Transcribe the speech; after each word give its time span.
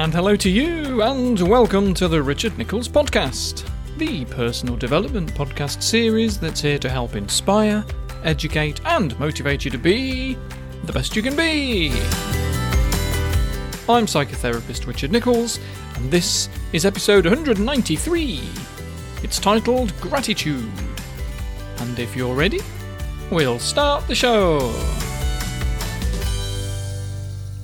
And 0.00 0.14
hello 0.14 0.34
to 0.34 0.48
you, 0.48 1.02
and 1.02 1.38
welcome 1.46 1.92
to 1.92 2.08
the 2.08 2.22
Richard 2.22 2.56
Nicholls 2.56 2.88
Podcast, 2.88 3.68
the 3.98 4.24
personal 4.24 4.74
development 4.74 5.34
podcast 5.34 5.82
series 5.82 6.40
that's 6.40 6.62
here 6.62 6.78
to 6.78 6.88
help 6.88 7.16
inspire, 7.16 7.84
educate, 8.24 8.80
and 8.86 9.16
motivate 9.20 9.66
you 9.66 9.70
to 9.70 9.76
be 9.76 10.38
the 10.84 10.92
best 10.94 11.14
you 11.14 11.20
can 11.20 11.36
be. 11.36 11.90
I'm 13.90 14.06
psychotherapist 14.06 14.86
Richard 14.86 15.12
Nicholls, 15.12 15.60
and 15.96 16.10
this 16.10 16.48
is 16.72 16.86
episode 16.86 17.26
193. 17.26 18.40
It's 19.22 19.38
titled 19.38 19.92
Gratitude. 20.00 20.72
And 21.76 21.98
if 21.98 22.16
you're 22.16 22.34
ready, 22.34 22.60
we'll 23.30 23.58
start 23.58 24.08
the 24.08 24.14
show. 24.14 24.60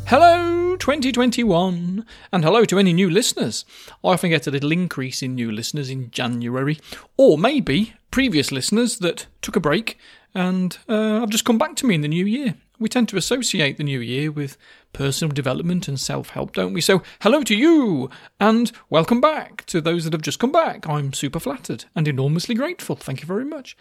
Hello, 0.04 0.55
2021, 0.78 2.04
and 2.32 2.44
hello 2.44 2.64
to 2.64 2.78
any 2.78 2.92
new 2.92 3.08
listeners. 3.10 3.64
I 4.04 4.08
often 4.08 4.30
get 4.30 4.46
a 4.46 4.50
little 4.50 4.72
increase 4.72 5.22
in 5.22 5.34
new 5.34 5.50
listeners 5.50 5.90
in 5.90 6.10
January, 6.10 6.78
or 7.16 7.38
maybe 7.38 7.94
previous 8.10 8.52
listeners 8.52 8.98
that 8.98 9.26
took 9.42 9.56
a 9.56 9.60
break 9.60 9.98
and 10.34 10.78
uh, 10.88 11.20
have 11.20 11.30
just 11.30 11.44
come 11.44 11.58
back 11.58 11.76
to 11.76 11.86
me 11.86 11.94
in 11.94 12.02
the 12.02 12.08
new 12.08 12.26
year. 12.26 12.54
We 12.78 12.88
tend 12.90 13.08
to 13.08 13.16
associate 13.16 13.78
the 13.78 13.84
new 13.84 14.00
year 14.00 14.30
with 14.30 14.58
personal 14.92 15.32
development 15.32 15.88
and 15.88 15.98
self 15.98 16.30
help, 16.30 16.52
don't 16.52 16.74
we? 16.74 16.82
So, 16.82 17.02
hello 17.20 17.42
to 17.42 17.54
you, 17.54 18.10
and 18.38 18.70
welcome 18.90 19.20
back 19.20 19.64
to 19.66 19.80
those 19.80 20.04
that 20.04 20.12
have 20.12 20.22
just 20.22 20.38
come 20.38 20.52
back. 20.52 20.86
I'm 20.86 21.12
super 21.12 21.40
flattered 21.40 21.86
and 21.94 22.06
enormously 22.06 22.54
grateful. 22.54 22.96
Thank 22.96 23.22
you 23.22 23.26
very 23.26 23.46
much. 23.46 23.76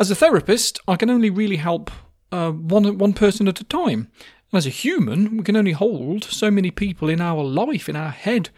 As 0.00 0.10
a 0.10 0.16
therapist, 0.16 0.80
I 0.88 0.96
can 0.96 1.10
only 1.10 1.30
really 1.30 1.56
help 1.56 1.90
uh, 2.32 2.50
one 2.50 2.98
one 2.98 3.12
person 3.12 3.48
at 3.48 3.60
a 3.60 3.64
time. 3.64 4.08
As 4.52 4.66
a 4.66 4.70
human, 4.70 5.36
we 5.36 5.44
can 5.44 5.56
only 5.56 5.72
hold 5.72 6.24
so 6.24 6.50
many 6.50 6.72
people 6.72 7.08
in 7.08 7.20
our 7.20 7.44
life, 7.44 7.88
in 7.88 7.94
our 7.94 8.10
head. 8.10 8.50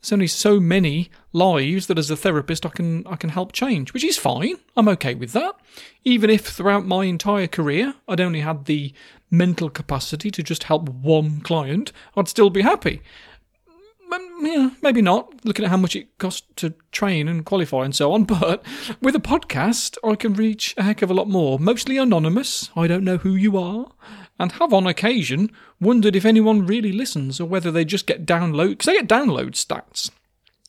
There's 0.00 0.12
only 0.12 0.26
so 0.26 0.60
many 0.60 1.10
lives 1.32 1.86
that 1.86 1.98
as 1.98 2.10
a 2.10 2.16
therapist 2.16 2.66
I 2.66 2.68
can 2.68 3.06
I 3.06 3.16
can 3.16 3.30
help 3.30 3.52
change, 3.52 3.92
which 3.92 4.04
is 4.04 4.18
fine. 4.18 4.56
I'm 4.76 4.88
okay 4.88 5.14
with 5.14 5.32
that. 5.32 5.54
Even 6.04 6.28
if 6.28 6.46
throughout 6.46 6.86
my 6.86 7.06
entire 7.06 7.46
career 7.46 7.94
I'd 8.06 8.20
only 8.20 8.40
had 8.40 8.66
the 8.66 8.92
mental 9.30 9.70
capacity 9.70 10.30
to 10.30 10.42
just 10.42 10.64
help 10.64 10.88
one 10.88 11.40
client, 11.40 11.92
I'd 12.16 12.28
still 12.28 12.50
be 12.50 12.62
happy. 12.62 13.00
But, 14.10 14.20
Yeah, 14.40 14.70
maybe 14.82 15.02
not, 15.02 15.44
looking 15.44 15.64
at 15.64 15.70
how 15.70 15.76
much 15.76 15.96
it 15.96 16.16
costs 16.18 16.46
to 16.56 16.74
train 16.92 17.26
and 17.28 17.44
qualify 17.44 17.84
and 17.84 17.94
so 17.94 18.12
on, 18.12 18.24
but 18.40 18.64
with 19.02 19.16
a 19.16 19.20
podcast, 19.20 19.96
I 20.04 20.14
can 20.14 20.34
reach 20.34 20.74
a 20.76 20.82
heck 20.82 21.02
of 21.02 21.10
a 21.10 21.14
lot 21.14 21.28
more. 21.28 21.58
Mostly 21.58 21.98
anonymous, 21.98 22.70
I 22.76 22.86
don't 22.86 23.04
know 23.04 23.18
who 23.18 23.34
you 23.34 23.58
are, 23.58 23.90
and 24.38 24.52
have 24.52 24.72
on 24.72 24.86
occasion 24.86 25.50
wondered 25.80 26.16
if 26.16 26.24
anyone 26.24 26.66
really 26.66 26.92
listens 26.92 27.40
or 27.40 27.46
whether 27.46 27.70
they 27.70 27.84
just 27.84 28.06
get 28.06 28.26
download 28.26 28.70
because 28.70 28.86
they 28.86 28.94
get 28.94 29.08
download 29.08 29.50
stats. 29.50 30.10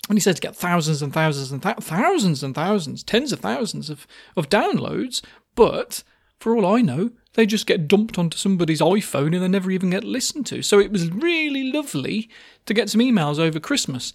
And 0.08 0.18
he 0.18 0.22
said 0.22 0.36
to 0.36 0.42
get 0.42 0.56
thousands 0.56 1.02
and 1.02 1.14
thousands 1.14 1.52
and 1.52 1.62
th- 1.62 1.78
thousands 1.78 2.44
and 2.44 2.56
thousands, 2.56 3.04
tens 3.04 3.32
of 3.32 3.40
thousands 3.40 3.90
of, 3.90 4.08
of 4.36 4.50
downloads, 4.50 5.22
but 5.56 6.04
for 6.40 6.56
all 6.56 6.66
I 6.66 6.82
know, 6.82 7.12
they 7.34 7.46
just 7.46 7.68
get 7.68 7.88
dumped 7.88 8.18
onto 8.18 8.38
somebody's 8.38 8.82
iPhone 8.82 9.36
and 9.36 9.44
they 9.44 9.48
never 9.48 9.70
even 9.70 9.92
get 9.92 10.04
listened 10.04 10.48
to. 10.48 10.64
So 10.64 10.80
it 10.80 10.92
was 10.92 11.12
really 11.12 11.72
lovely 11.72 12.30
to 12.66 12.74
get 12.74 12.90
some 12.90 13.02
emails 13.02 13.38
over 13.38 13.60
Christmas. 13.60 14.14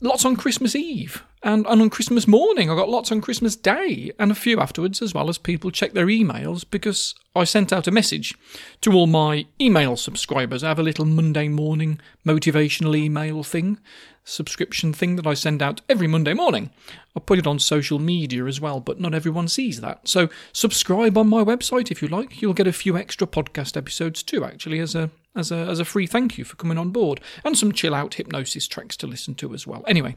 Lots 0.00 0.24
on 0.24 0.36
Christmas 0.36 0.74
Eve 0.74 1.22
and, 1.42 1.66
and 1.66 1.82
on 1.82 1.90
Christmas 1.90 2.28
morning. 2.28 2.70
I 2.70 2.76
got 2.76 2.88
lots 2.88 3.10
on 3.10 3.20
Christmas 3.20 3.56
Day 3.56 4.12
and 4.18 4.30
a 4.30 4.34
few 4.34 4.60
afterwards, 4.60 5.00
as 5.00 5.14
well 5.14 5.28
as 5.28 5.38
people 5.38 5.70
check 5.70 5.92
their 5.92 6.06
emails 6.06 6.64
because 6.68 7.14
I 7.34 7.44
sent 7.44 7.72
out 7.72 7.86
a 7.86 7.92
message 7.92 8.34
to 8.82 8.92
all 8.92 9.06
my 9.06 9.46
email 9.60 9.96
subscribers. 9.96 10.62
I 10.62 10.68
have 10.68 10.78
a 10.78 10.84
little 10.84 11.04
Monday 11.04 11.48
morning 11.48 12.00
motivational 12.26 12.96
email 12.96 13.42
thing, 13.42 13.78
subscription 14.24 14.92
thing 14.92 15.16
that 15.16 15.26
I 15.26 15.34
send 15.34 15.62
out 15.62 15.80
every 15.88 16.06
Monday 16.06 16.34
morning. 16.34 16.70
I 17.16 17.20
put 17.20 17.38
it 17.38 17.46
on 17.46 17.58
social 17.58 17.98
media 17.98 18.44
as 18.44 18.60
well, 18.60 18.80
but 18.80 19.00
not 19.00 19.14
everyone 19.14 19.48
sees 19.48 19.80
that. 19.80 20.06
So 20.08 20.28
subscribe 20.52 21.16
on 21.16 21.28
my 21.28 21.42
website 21.42 21.90
if 21.90 22.02
you 22.02 22.08
like. 22.08 22.42
You'll 22.42 22.54
get 22.54 22.66
a 22.66 22.72
few 22.72 22.96
extra 22.96 23.26
podcast 23.26 23.76
episodes 23.76 24.22
too, 24.22 24.44
actually, 24.44 24.78
as 24.78 24.94
a 24.94 25.10
as 25.34 25.52
a 25.52 25.56
as 25.56 25.78
a 25.78 25.84
free 25.84 26.06
thank 26.06 26.36
you 26.38 26.44
for 26.44 26.56
coming 26.56 26.78
on 26.78 26.90
board, 26.90 27.20
and 27.44 27.56
some 27.56 27.72
chill 27.72 27.94
out 27.94 28.14
hypnosis 28.14 28.68
tracks 28.68 28.96
to 28.98 29.06
listen 29.06 29.34
to 29.36 29.54
as 29.54 29.66
well. 29.66 29.84
Anyway. 29.86 30.16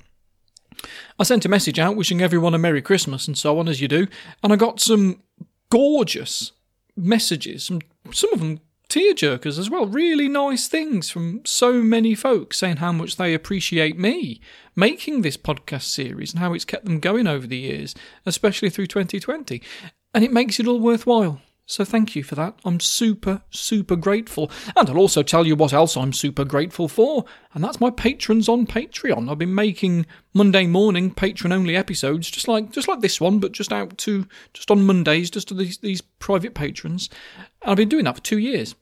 I 1.19 1.23
sent 1.23 1.45
a 1.45 1.49
message 1.49 1.79
out 1.79 1.95
wishing 1.95 2.21
everyone 2.21 2.53
a 2.53 2.57
Merry 2.57 2.81
Christmas 2.81 3.27
and 3.27 3.37
so 3.37 3.59
on, 3.59 3.67
as 3.67 3.81
you 3.81 3.87
do, 3.87 4.07
and 4.41 4.53
I 4.53 4.55
got 4.55 4.79
some 4.79 5.21
gorgeous 5.69 6.51
messages, 6.95 7.65
some, 7.65 7.81
some 8.11 8.33
of 8.33 8.39
them 8.39 8.59
tear 8.89 9.13
jerkers 9.13 9.57
as 9.57 9.69
well. 9.69 9.87
Really 9.87 10.27
nice 10.27 10.67
things 10.67 11.09
from 11.09 11.41
so 11.45 11.81
many 11.81 12.13
folks 12.13 12.57
saying 12.59 12.77
how 12.77 12.91
much 12.91 13.15
they 13.15 13.33
appreciate 13.33 13.97
me 13.97 14.39
making 14.75 15.21
this 15.21 15.37
podcast 15.37 15.83
series 15.83 16.31
and 16.31 16.39
how 16.39 16.53
it's 16.53 16.65
kept 16.65 16.85
them 16.85 16.99
going 16.99 17.27
over 17.27 17.47
the 17.47 17.57
years, 17.57 17.95
especially 18.25 18.69
through 18.69 18.87
2020. 18.87 19.61
And 20.13 20.23
it 20.23 20.31
makes 20.31 20.59
it 20.59 20.67
all 20.67 20.79
worthwhile. 20.79 21.41
So 21.65 21.85
thank 21.85 22.13
you 22.15 22.23
for 22.23 22.35
that. 22.35 22.59
I'm 22.65 22.81
super, 22.81 23.41
super 23.49 23.95
grateful. 23.95 24.51
And 24.75 24.89
I'll 24.89 24.97
also 24.97 25.23
tell 25.23 25.47
you 25.47 25.55
what 25.55 25.71
else 25.71 25.95
I'm 25.95 26.11
super 26.11 26.43
grateful 26.43 26.89
for, 26.89 27.23
and 27.53 27.63
that's 27.63 27.79
my 27.79 27.89
patrons 27.89 28.49
on 28.49 28.67
Patreon. 28.67 29.31
I've 29.31 29.37
been 29.37 29.55
making 29.55 30.05
Monday 30.33 30.67
morning 30.67 31.13
patron 31.13 31.53
only 31.53 31.75
episodes, 31.75 32.29
just 32.29 32.49
like 32.49 32.71
just 32.71 32.87
like 32.89 32.99
this 32.99 33.21
one, 33.21 33.39
but 33.39 33.53
just 33.53 33.71
out 33.71 33.97
to 33.99 34.27
just 34.53 34.71
on 34.71 34.85
Mondays, 34.85 35.29
just 35.29 35.47
to 35.49 35.53
these 35.53 35.77
these 35.77 36.01
private 36.01 36.53
patrons. 36.53 37.09
And 37.61 37.71
I've 37.71 37.77
been 37.77 37.89
doing 37.89 38.05
that 38.05 38.15
for 38.15 38.21
two 38.23 38.39
years. 38.39 38.75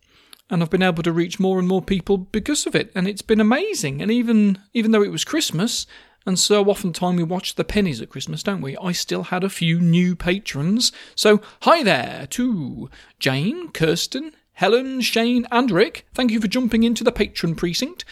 And 0.49 0.61
I've 0.61 0.69
been 0.69 0.83
able 0.83 1.03
to 1.03 1.13
reach 1.13 1.39
more 1.39 1.59
and 1.59 1.67
more 1.67 1.81
people 1.81 2.17
because 2.17 2.65
of 2.65 2.75
it, 2.75 2.91
and 2.93 3.07
it's 3.07 3.21
been 3.21 3.39
amazing. 3.39 4.01
And 4.01 4.11
even 4.11 4.57
even 4.73 4.91
though 4.91 5.03
it 5.03 5.11
was 5.11 5.23
Christmas, 5.23 5.85
and 6.25 6.37
so 6.37 6.65
oftentimes 6.65 7.17
we 7.17 7.23
watch 7.23 7.55
the 7.55 7.63
pennies 7.63 8.01
at 8.01 8.09
Christmas, 8.09 8.43
don't 8.43 8.61
we? 8.61 8.77
I 8.77 8.91
still 8.91 9.23
had 9.23 9.43
a 9.43 9.49
few 9.49 9.79
new 9.79 10.15
patrons. 10.15 10.91
So 11.15 11.41
hi 11.63 11.83
there 11.83 12.27
to 12.31 12.89
Jane, 13.19 13.71
Kirsten, 13.71 14.33
Helen, 14.53 15.01
Shane, 15.01 15.47
and 15.51 15.71
Rick. 15.71 16.05
Thank 16.13 16.31
you 16.31 16.39
for 16.39 16.47
jumping 16.47 16.83
into 16.83 17.03
the 17.03 17.11
patron 17.11 17.55
precinct. 17.55 18.05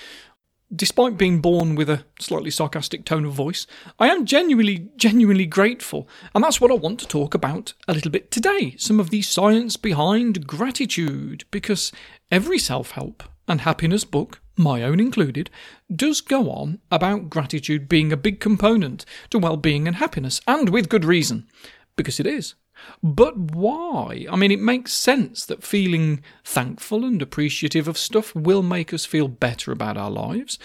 Despite 0.76 1.18
being 1.18 1.42
born 1.42 1.74
with 1.74 1.90
a 1.90 2.06
slightly 2.20 2.52
sarcastic 2.52 3.04
tone 3.04 3.26
of 3.26 3.34
voice, 3.34 3.66
I 3.98 4.08
am 4.10 4.26
genuinely, 4.26 4.90
genuinely 4.98 5.48
grateful, 5.48 6.08
and 6.36 6.44
that's 6.44 6.62
what 6.62 6.70
I 6.70 6.76
want 6.76 7.00
to 7.00 7.08
talk 7.08 7.34
about 7.34 7.74
a 7.88 7.94
little 7.94 8.12
bit 8.12 8.30
today. 8.30 8.76
Some 8.78 9.00
of 9.00 9.10
the 9.10 9.24
science 9.24 9.78
behind 9.78 10.46
gratitude, 10.46 11.44
because 11.50 11.92
every 12.30 12.60
self 12.60 12.92
help 12.92 13.24
and 13.48 13.62
happiness 13.62 14.04
book 14.04 14.42
my 14.60 14.84
own 14.84 15.00
included, 15.00 15.50
does 15.94 16.22
go 16.22 16.52
on 16.52 16.80
about 16.92 17.30
gratitude 17.30 17.90
being 17.90 18.12
a 18.12 18.18
big 18.18 18.40
component 18.40 19.06
to 19.32 19.40
well 19.40 19.58
being 19.58 19.88
and 19.88 19.96
happiness, 19.96 20.42
and 20.48 20.70
with 20.70 20.90
good 20.90 21.06
reason, 21.06 21.48
because 21.96 22.20
it 22.20 22.28
is. 22.28 22.56
But 23.02 23.38
why? 23.38 24.26
I 24.30 24.36
mean, 24.36 24.52
it 24.52 24.60
makes 24.60 24.94
sense 24.94 25.46
that 25.46 25.64
feeling 25.64 26.22
thankful 26.44 27.04
and 27.04 27.22
appreciative 27.22 27.88
of 27.88 27.98
stuff 27.98 28.36
will 28.36 28.64
make 28.64 28.94
us 28.94 29.06
feel 29.06 29.28
better 29.28 29.72
about 29.72 29.98
our 29.98 30.12
lives. 30.12 30.60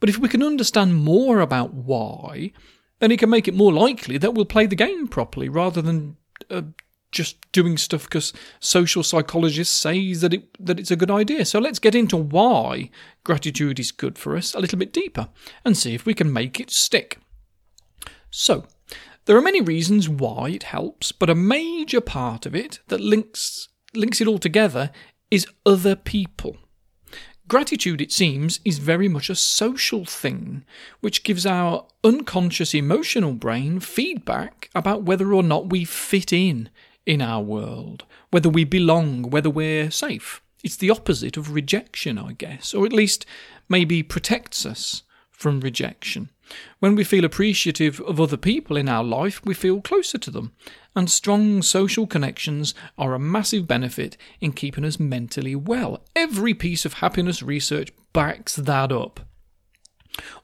But 0.00 0.08
if 0.08 0.18
we 0.18 0.28
can 0.28 0.42
understand 0.42 0.96
more 0.96 1.40
about 1.40 1.74
why, 1.74 2.52
then 2.98 3.10
it 3.10 3.18
can 3.18 3.30
make 3.30 3.48
it 3.48 3.54
more 3.54 3.72
likely 3.72 4.18
that 4.18 4.34
we'll 4.34 4.46
play 4.46 4.66
the 4.66 4.74
game 4.76 5.08
properly 5.08 5.48
rather 5.48 5.82
than 5.82 6.16
uh, 6.50 6.62
just 7.10 7.50
doing 7.52 7.76
stuff 7.76 8.04
because 8.04 8.32
social 8.60 9.02
psychologists 9.02 9.74
say 9.74 10.14
that 10.14 10.34
it 10.34 10.48
that 10.64 10.78
it's 10.78 10.90
a 10.90 10.96
good 10.96 11.10
idea. 11.10 11.44
So 11.44 11.58
let's 11.58 11.78
get 11.78 11.94
into 11.94 12.16
why 12.16 12.90
gratitude 13.24 13.80
is 13.80 13.92
good 13.92 14.18
for 14.18 14.36
us 14.36 14.54
a 14.54 14.60
little 14.60 14.78
bit 14.78 14.92
deeper 14.92 15.28
and 15.64 15.76
see 15.76 15.94
if 15.94 16.06
we 16.06 16.14
can 16.14 16.32
make 16.32 16.60
it 16.60 16.70
stick. 16.70 17.18
So, 18.30 18.66
there 19.24 19.36
are 19.36 19.42
many 19.42 19.60
reasons 19.60 20.08
why 20.08 20.50
it 20.50 20.62
helps, 20.64 21.10
but 21.12 21.30
a 21.30 21.34
major 21.34 22.00
part 22.00 22.46
of 22.46 22.54
it 22.54 22.80
that 22.88 23.00
links 23.00 23.68
links 23.94 24.20
it 24.20 24.28
all 24.28 24.38
together 24.38 24.90
is 25.30 25.46
other 25.66 25.96
people. 25.96 26.56
Gratitude, 27.48 28.00
it 28.00 28.12
seems, 28.12 28.60
is 28.64 28.78
very 28.78 29.08
much 29.08 29.28
a 29.28 29.34
social 29.34 30.04
thing, 30.04 30.64
which 31.00 31.24
gives 31.24 31.44
our 31.44 31.84
unconscious 32.04 32.74
emotional 32.74 33.32
brain 33.32 33.80
feedback 33.80 34.70
about 34.72 35.02
whether 35.02 35.34
or 35.34 35.42
not 35.42 35.70
we 35.70 35.84
fit 35.84 36.32
in 36.32 36.70
in 37.06 37.22
our 37.22 37.42
world, 37.42 38.04
whether 38.30 38.48
we 38.48 38.64
belong, 38.64 39.30
whether 39.30 39.50
we're 39.50 39.90
safe. 39.90 40.42
It's 40.62 40.76
the 40.76 40.90
opposite 40.90 41.36
of 41.36 41.54
rejection, 41.54 42.18
I 42.18 42.32
guess, 42.32 42.74
or 42.74 42.84
at 42.84 42.92
least 42.92 43.24
maybe 43.68 44.02
protects 44.02 44.66
us 44.66 45.02
from 45.30 45.60
rejection. 45.60 46.30
When 46.80 46.94
we 46.96 47.04
feel 47.04 47.24
appreciative 47.24 48.00
of 48.00 48.20
other 48.20 48.36
people 48.36 48.76
in 48.76 48.88
our 48.88 49.04
life, 49.04 49.40
we 49.44 49.54
feel 49.54 49.80
closer 49.80 50.18
to 50.18 50.30
them, 50.30 50.52
and 50.94 51.08
strong 51.08 51.62
social 51.62 52.06
connections 52.06 52.74
are 52.98 53.14
a 53.14 53.18
massive 53.18 53.66
benefit 53.66 54.16
in 54.40 54.52
keeping 54.52 54.84
us 54.84 54.98
mentally 54.98 55.54
well. 55.54 56.04
Every 56.14 56.54
piece 56.54 56.84
of 56.84 56.94
happiness 56.94 57.42
research 57.42 57.90
backs 58.12 58.56
that 58.56 58.92
up. 58.92 59.20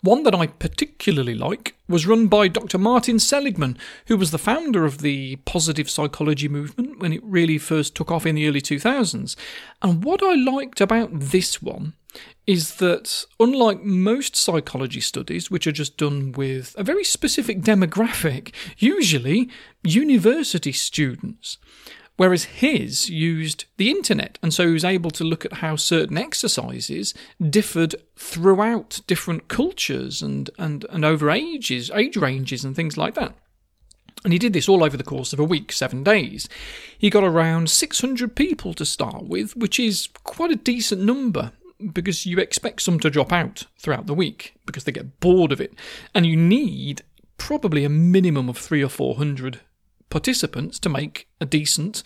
One 0.01 0.23
that 0.23 0.35
I 0.35 0.47
particularly 0.47 1.35
like 1.35 1.75
was 1.89 2.07
run 2.07 2.29
by 2.29 2.49
Dr. 2.49 2.79
Martin 2.79 3.19
Seligman, 3.19 3.77
who 4.07 4.17
was 4.17 4.31
the 4.31 4.39
founder 4.39 4.85
of 4.85 4.99
the 4.99 5.37
positive 5.45 5.91
psychology 5.91 6.49
movement 6.49 6.99
when 6.99 7.13
it 7.13 7.23
really 7.25 7.59
first 7.59 7.95
took 7.95 8.11
off 8.11 8.27
in 8.27 8.37
the 8.37 8.49
early 8.49 8.61
2000s. 8.61 9.37
And 9.83 10.05
what 10.05 10.23
I 10.23 10.35
liked 10.35 10.81
about 10.81 11.11
this 11.13 11.61
one 11.63 11.95
is 12.47 12.77
that 12.77 13.25
unlike 13.41 13.83
most 13.83 14.37
psychology 14.37 15.01
studies, 15.01 15.51
which 15.51 15.67
are 15.67 15.73
just 15.73 15.97
done 15.97 16.33
with 16.33 16.75
a 16.79 16.85
very 16.85 17.05
specific 17.05 17.61
demographic, 17.61 18.55
usually 18.79 19.51
university 19.83 20.73
students, 20.73 21.59
whereas 22.17 22.45
his 22.45 23.09
used 23.09 23.65
the 23.77 23.91
internet, 23.91 24.39
and 24.43 24.53
so 24.53 24.67
he 24.67 24.73
was 24.73 24.85
able 24.85 25.11
to 25.13 25.25
look 25.25 25.45
at 25.45 25.55
how 25.55 25.77
certain 25.77 26.19
exercises 26.19 27.15
differed 27.51 27.95
throughout 28.17 29.01
different 29.07 29.49
cultures 29.49 30.23
and, 30.23 30.51
and, 30.59 30.85
and 30.91 31.05
over 31.05 31.31
ages, 31.31 31.91
age 31.95 32.17
ranges, 32.17 32.65
and 32.65 32.75
things 32.75 32.97
like 32.97 33.15
that. 33.15 33.35
And 34.25 34.33
he 34.33 34.39
did 34.39 34.55
this 34.55 34.69
all 34.69 34.83
over 34.83 34.97
the 34.97 35.05
course 35.05 35.33
of 35.33 35.39
a 35.39 35.45
week, 35.45 35.71
seven 35.71 36.03
days. 36.03 36.49
He 36.99 37.11
got 37.11 37.23
around 37.23 37.71
600 37.71 38.35
people 38.35 38.75
to 38.75 38.85
start 38.85 39.25
with, 39.25 39.57
which 39.57 39.79
is 39.79 40.09
quite 40.25 40.51
a 40.51 40.57
decent 40.57 41.03
number 41.03 41.53
because 41.93 42.25
you 42.25 42.39
expect 42.39 42.83
some 42.83 42.99
to 43.01 43.11
drop 43.11 43.33
out 43.33 43.67
throughout 43.79 44.07
the 44.07 44.15
week 44.15 44.55
because 44.65 44.85
they 44.85 44.93
get 44.93 45.21
bored 45.21 45.53
of 45.53 45.61
it. 45.61 45.75
And 46.15 46.27
you 46.27 46.37
need 46.37 47.03
probably 47.39 47.85
a 47.85 47.89
minimum 47.89 48.49
of 48.49 48.57
three 48.57 48.83
or 48.83 48.89
four 48.89 49.17
hundred 49.17 49.61
participants 50.17 50.79
to 50.79 50.89
make 50.89 51.29
a 51.43 51.45
decent 51.45 52.03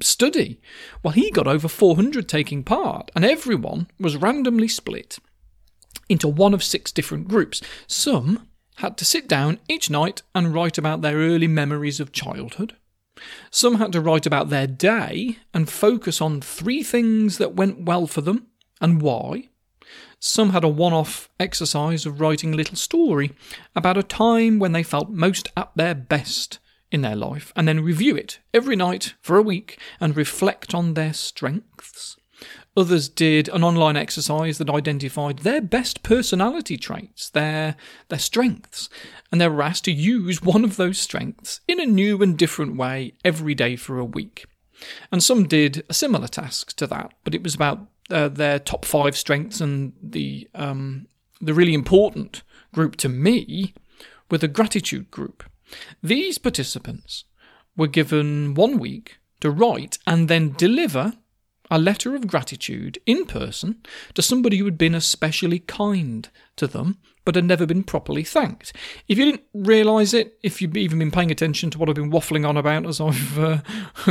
study. 0.00 0.58
Well, 1.02 1.12
he 1.12 1.30
got 1.30 1.46
over 1.46 1.68
400 1.68 2.26
taking 2.26 2.64
part, 2.64 3.10
and 3.14 3.26
everyone 3.26 3.88
was 4.00 4.16
randomly 4.16 4.68
split 4.68 5.18
into 6.08 6.28
one 6.28 6.54
of 6.54 6.64
six 6.64 6.90
different 6.90 7.28
groups. 7.28 7.60
Some 7.86 8.48
had 8.76 8.96
to 8.96 9.04
sit 9.04 9.28
down 9.28 9.58
each 9.68 9.90
night 9.90 10.22
and 10.34 10.54
write 10.54 10.78
about 10.78 11.02
their 11.02 11.18
early 11.18 11.46
memories 11.46 12.00
of 12.00 12.10
childhood. 12.10 12.74
Some 13.50 13.74
had 13.74 13.92
to 13.92 14.00
write 14.00 14.24
about 14.24 14.48
their 14.48 14.66
day 14.66 15.36
and 15.52 15.68
focus 15.68 16.22
on 16.22 16.40
three 16.40 16.82
things 16.82 17.36
that 17.36 17.54
went 17.54 17.82
well 17.82 18.06
for 18.06 18.22
them 18.22 18.46
and 18.80 19.02
why. 19.02 19.50
Some 20.20 20.52
had 20.52 20.64
a 20.64 20.68
one 20.68 20.94
off 20.94 21.28
exercise 21.38 22.06
of 22.06 22.18
writing 22.18 22.54
a 22.54 22.56
little 22.56 22.76
story 22.76 23.32
about 23.74 23.98
a 23.98 24.02
time 24.02 24.58
when 24.58 24.72
they 24.72 24.82
felt 24.82 25.10
most 25.10 25.48
at 25.54 25.70
their 25.76 25.94
best 25.94 26.60
in 26.90 27.02
their 27.02 27.16
life 27.16 27.52
and 27.56 27.66
then 27.66 27.80
review 27.80 28.16
it 28.16 28.38
every 28.54 28.76
night 28.76 29.14
for 29.20 29.36
a 29.36 29.42
week 29.42 29.78
and 30.00 30.16
reflect 30.16 30.74
on 30.74 30.94
their 30.94 31.12
strengths. 31.12 32.16
Others 32.76 33.08
did 33.08 33.48
an 33.48 33.64
online 33.64 33.96
exercise 33.96 34.58
that 34.58 34.68
identified 34.68 35.38
their 35.38 35.62
best 35.62 36.02
personality 36.02 36.76
traits, 36.76 37.30
their, 37.30 37.74
their 38.08 38.18
strengths, 38.18 38.90
and 39.32 39.40
they 39.40 39.48
were 39.48 39.62
asked 39.62 39.86
to 39.86 39.92
use 39.92 40.42
one 40.42 40.62
of 40.62 40.76
those 40.76 40.98
strengths 40.98 41.60
in 41.66 41.80
a 41.80 41.86
new 41.86 42.22
and 42.22 42.36
different 42.36 42.76
way 42.76 43.14
every 43.24 43.54
day 43.54 43.76
for 43.76 43.98
a 43.98 44.04
week. 44.04 44.44
And 45.10 45.22
some 45.22 45.48
did 45.48 45.84
a 45.88 45.94
similar 45.94 46.28
task 46.28 46.76
to 46.76 46.86
that, 46.88 47.14
but 47.24 47.34
it 47.34 47.42
was 47.42 47.54
about 47.54 47.86
uh, 48.10 48.28
their 48.28 48.58
top 48.58 48.84
five 48.84 49.16
strengths, 49.16 49.60
and 49.60 49.94
the 50.02 50.48
um, 50.54 51.06
the 51.40 51.54
really 51.54 51.74
important 51.74 52.42
group 52.72 52.96
to 52.96 53.08
me 53.08 53.74
were 54.30 54.38
the 54.38 54.48
gratitude 54.48 55.10
group. 55.10 55.44
These 56.02 56.38
participants 56.38 57.24
were 57.76 57.86
given 57.86 58.54
one 58.54 58.78
week 58.78 59.18
to 59.40 59.50
write 59.50 59.98
and 60.06 60.28
then 60.28 60.52
deliver 60.52 61.14
a 61.70 61.78
letter 61.78 62.14
of 62.14 62.26
gratitude 62.28 62.98
in 63.06 63.26
person 63.26 63.82
to 64.14 64.22
somebody 64.22 64.58
who 64.58 64.64
had 64.64 64.78
been 64.78 64.94
especially 64.94 65.58
kind 65.58 66.28
to 66.56 66.66
them 66.66 66.98
but 67.24 67.34
had 67.34 67.44
never 67.44 67.66
been 67.66 67.82
properly 67.82 68.22
thanked. 68.22 68.72
If 69.08 69.18
you 69.18 69.24
didn't 69.24 69.42
realise 69.52 70.14
it, 70.14 70.38
if 70.44 70.62
you've 70.62 70.76
even 70.76 71.00
been 71.00 71.10
paying 71.10 71.32
attention 71.32 71.70
to 71.70 71.78
what 71.78 71.88
I've 71.88 71.96
been 71.96 72.10
waffling 72.10 72.48
on 72.48 72.56
about 72.56 72.86
as 72.86 73.00
I've 73.00 73.38
uh, 73.38 73.58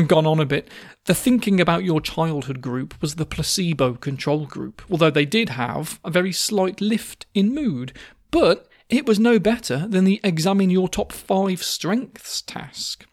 gone 0.05 0.27
on 0.27 0.41
a 0.41 0.45
bit, 0.45 0.67
the 1.05 1.15
thinking 1.15 1.61
about 1.61 1.85
your 1.85 2.01
childhood 2.01 2.59
group 2.59 3.01
was 3.01 3.15
the 3.15 3.25
placebo 3.25 3.93
control 3.93 4.45
group, 4.45 4.81
although 4.91 5.09
they 5.09 5.25
did 5.25 5.49
have 5.49 5.99
a 6.03 6.11
very 6.11 6.33
slight 6.33 6.81
lift 6.81 7.25
in 7.33 7.55
mood. 7.55 7.93
But 8.31 8.67
it 8.89 9.05
was 9.05 9.19
no 9.19 9.39
better 9.39 9.87
than 9.87 10.03
the 10.03 10.19
examine 10.23 10.69
your 10.69 10.87
top 10.87 11.11
five 11.11 11.63
strengths 11.63 12.41
task. 12.41 13.05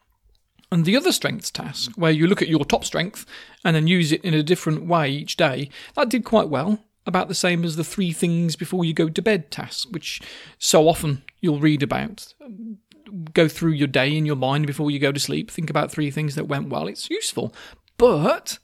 And 0.70 0.84
the 0.84 0.96
other 0.96 1.12
strengths 1.12 1.50
task, 1.50 1.92
where 1.96 2.10
you 2.10 2.26
look 2.26 2.40
at 2.40 2.48
your 2.48 2.64
top 2.64 2.84
strength 2.84 3.26
and 3.64 3.76
then 3.76 3.86
use 3.86 4.10
it 4.10 4.24
in 4.24 4.32
a 4.34 4.42
different 4.42 4.86
way 4.86 5.10
each 5.10 5.36
day, 5.36 5.68
that 5.94 6.08
did 6.08 6.24
quite 6.24 6.48
well. 6.48 6.82
About 7.04 7.28
the 7.28 7.34
same 7.34 7.64
as 7.64 7.76
the 7.76 7.84
three 7.84 8.12
things 8.12 8.54
before 8.54 8.84
you 8.84 8.94
go 8.94 9.08
to 9.08 9.22
bed 9.22 9.50
task, 9.50 9.88
which 9.90 10.22
so 10.58 10.88
often 10.88 11.24
you'll 11.40 11.58
read 11.58 11.82
about. 11.82 12.32
Go 13.34 13.48
through 13.48 13.72
your 13.72 13.88
day 13.88 14.16
in 14.16 14.24
your 14.24 14.36
mind 14.36 14.66
before 14.66 14.90
you 14.90 14.98
go 14.98 15.10
to 15.10 15.18
sleep, 15.18 15.50
think 15.50 15.68
about 15.68 15.90
three 15.90 16.10
things 16.10 16.36
that 16.36 16.46
went 16.46 16.68
well. 16.68 16.86
It's 16.86 17.10
useful. 17.10 17.52
But 17.98 18.58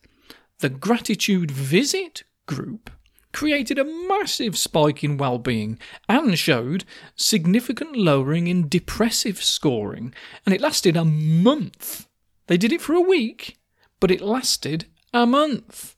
the 0.61 0.69
gratitude 0.69 1.51
visit 1.51 2.23
group 2.47 2.91
created 3.39 3.79
a 3.79 3.85
massive 3.85 4.59
spike 4.59 5.05
in 5.05 5.17
well-being 5.17 5.79
and 6.09 6.37
showed 6.37 6.85
significant 7.15 7.95
lowering 7.95 8.49
in 8.49 8.69
depressive 8.69 9.41
scoring 9.41 10.13
and 10.45 10.53
it 10.53 10.61
lasted 10.61 10.97
a 10.97 11.05
month 11.05 12.09
they 12.49 12.57
did 12.57 12.73
it 12.73 12.81
for 12.81 12.95
a 12.95 13.01
week 13.01 13.57
but 14.01 14.11
it 14.11 14.21
lasted 14.21 14.87
a 15.15 15.25
month 15.25 15.95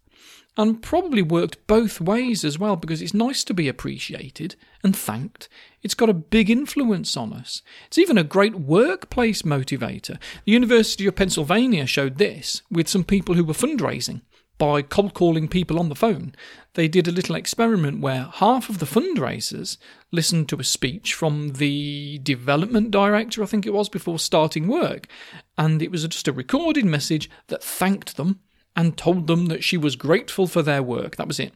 and 0.59 0.83
probably 0.83 1.23
worked 1.23 1.67
both 1.67 1.99
ways 1.99 2.45
as 2.45 2.59
well 2.59 2.77
because 2.77 3.01
it's 3.01 3.15
nice 3.15 3.43
to 3.43 3.55
be 3.55 3.69
appreciated 3.69 4.55
and 4.85 4.95
thanked. 4.95 5.49
It's 5.83 5.95
got 5.95 6.11
a 6.11 6.15
big 6.15 6.51
influence 6.51 7.17
on 7.17 7.33
us. 7.33 7.63
It's 7.87 7.97
even 7.97 8.19
a 8.19 8.25
great 8.25 8.57
workplace 8.57 9.41
motivator. 9.41 10.19
The 10.45 10.53
University 10.53 11.07
of 11.07 11.17
Pennsylvania 11.17 11.87
showed 11.87 12.19
this 12.19 12.61
with 12.71 12.89
some 12.89 13.05
people 13.05 13.37
who 13.37 13.45
were 13.45 13.55
fundraising 13.55 14.21
by 14.61 14.83
cold 14.83 15.15
calling 15.15 15.49
people 15.49 15.79
on 15.79 15.89
the 15.89 15.95
phone. 15.95 16.35
They 16.75 16.87
did 16.87 17.09
a 17.09 17.13
little 17.13 17.35
experiment 17.35 18.03
where 18.03 18.25
half 18.35 18.69
of 18.69 18.79
the 18.79 18.85
fundraisers 18.85 19.79
listened 20.13 20.51
to 20.51 20.61
a 20.61 20.65
speech 20.65 21.15
from 21.15 21.55
the 21.55 22.21
development 22.23 22.91
director, 22.91 23.43
I 23.43 23.47
think 23.47 23.65
it 23.65 23.73
was, 23.73 23.89
before 23.89 24.19
starting 24.19 24.69
work. 24.69 25.09
And 25.57 25.81
it 25.81 25.91
was 25.91 26.07
just 26.07 26.29
a 26.29 26.33
recorded 26.33 26.85
message 26.85 27.31
that 27.47 27.65
thanked 27.65 28.19
them 28.19 28.41
and 28.77 28.99
told 28.99 29.29
them 29.29 29.47
that 29.47 29.65
she 29.65 29.79
was 29.79 29.97
grateful 29.97 30.47
for 30.47 30.61
their 30.61 30.83
work. 30.83 31.17
That 31.17 31.27
was 31.27 31.41
it. 31.41 31.55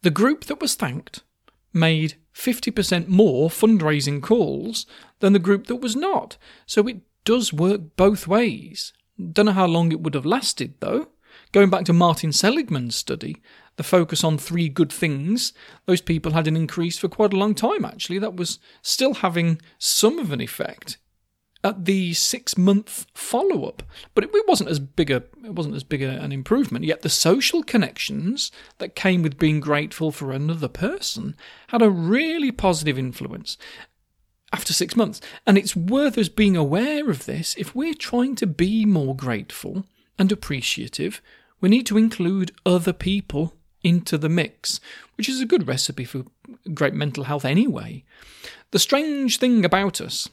The 0.00 0.10
group 0.10 0.44
that 0.44 0.62
was 0.62 0.76
thanked 0.76 1.24
made 1.74 2.14
50% 2.34 3.06
more 3.06 3.50
fundraising 3.50 4.22
calls 4.22 4.86
than 5.20 5.34
the 5.34 5.38
group 5.38 5.66
that 5.66 5.76
was 5.76 5.94
not. 5.94 6.38
So 6.64 6.88
it 6.88 7.02
does 7.26 7.52
work 7.52 7.96
both 7.96 8.26
ways. 8.26 8.94
Don't 9.32 9.44
know 9.44 9.52
how 9.52 9.66
long 9.66 9.92
it 9.92 10.00
would 10.00 10.14
have 10.14 10.24
lasted 10.24 10.74
though. 10.80 11.08
Going 11.52 11.70
back 11.70 11.84
to 11.86 11.92
Martin 11.92 12.32
Seligman's 12.32 12.96
study, 12.96 13.36
the 13.76 13.82
focus 13.82 14.24
on 14.24 14.38
three 14.38 14.68
good 14.68 14.92
things, 14.92 15.52
those 15.86 16.00
people 16.00 16.32
had 16.32 16.46
an 16.46 16.56
increase 16.56 16.98
for 16.98 17.08
quite 17.08 17.32
a 17.32 17.36
long 17.36 17.54
time 17.54 17.84
actually. 17.84 18.18
That 18.18 18.36
was 18.36 18.58
still 18.82 19.14
having 19.14 19.60
some 19.78 20.18
of 20.18 20.32
an 20.32 20.40
effect 20.40 20.98
at 21.66 21.84
the 21.84 22.14
six 22.14 22.56
month 22.56 23.06
follow 23.12 23.64
up. 23.64 23.82
But 24.14 24.24
it, 24.24 24.30
wasn't 24.46 24.70
as 24.70 24.78
big 24.78 25.10
a 25.10 25.16
it 25.44 25.54
wasn't 25.54 25.74
as 25.74 25.82
big 25.82 26.02
a, 26.02 26.10
an 26.22 26.32
improvement. 26.32 26.84
Yet 26.84 27.02
the 27.02 27.08
social 27.08 27.62
connections 27.62 28.52
that 28.78 28.94
came 28.94 29.22
with 29.22 29.38
being 29.38 29.60
grateful 29.60 30.12
for 30.12 30.30
another 30.30 30.68
person 30.68 31.36
had 31.68 31.82
a 31.82 31.90
really 31.90 32.52
positive 32.52 32.98
influence 32.98 33.58
after 34.52 34.72
six 34.72 34.94
months. 34.94 35.20
And 35.46 35.58
it's 35.58 35.74
worth 35.74 36.16
us 36.16 36.28
being 36.28 36.56
aware 36.56 37.10
of 37.10 37.26
this 37.26 37.54
if 37.58 37.74
we're 37.74 37.94
trying 37.94 38.36
to 38.36 38.46
be 38.46 38.84
more 38.84 39.16
grateful 39.16 39.84
and 40.18 40.32
appreciative, 40.32 41.20
we 41.60 41.68
need 41.68 41.86
to 41.86 41.98
include 41.98 42.52
other 42.64 42.92
people 42.92 43.54
into 43.82 44.18
the 44.18 44.28
mix, 44.28 44.80
which 45.16 45.28
is 45.28 45.40
a 45.40 45.46
good 45.46 45.68
recipe 45.68 46.04
for 46.04 46.24
great 46.74 46.94
mental 46.94 47.24
health 47.24 47.44
anyway. 47.44 48.04
The 48.72 48.78
strange 48.78 49.38
thing 49.38 49.64
about 49.64 50.00
us 50.00 50.28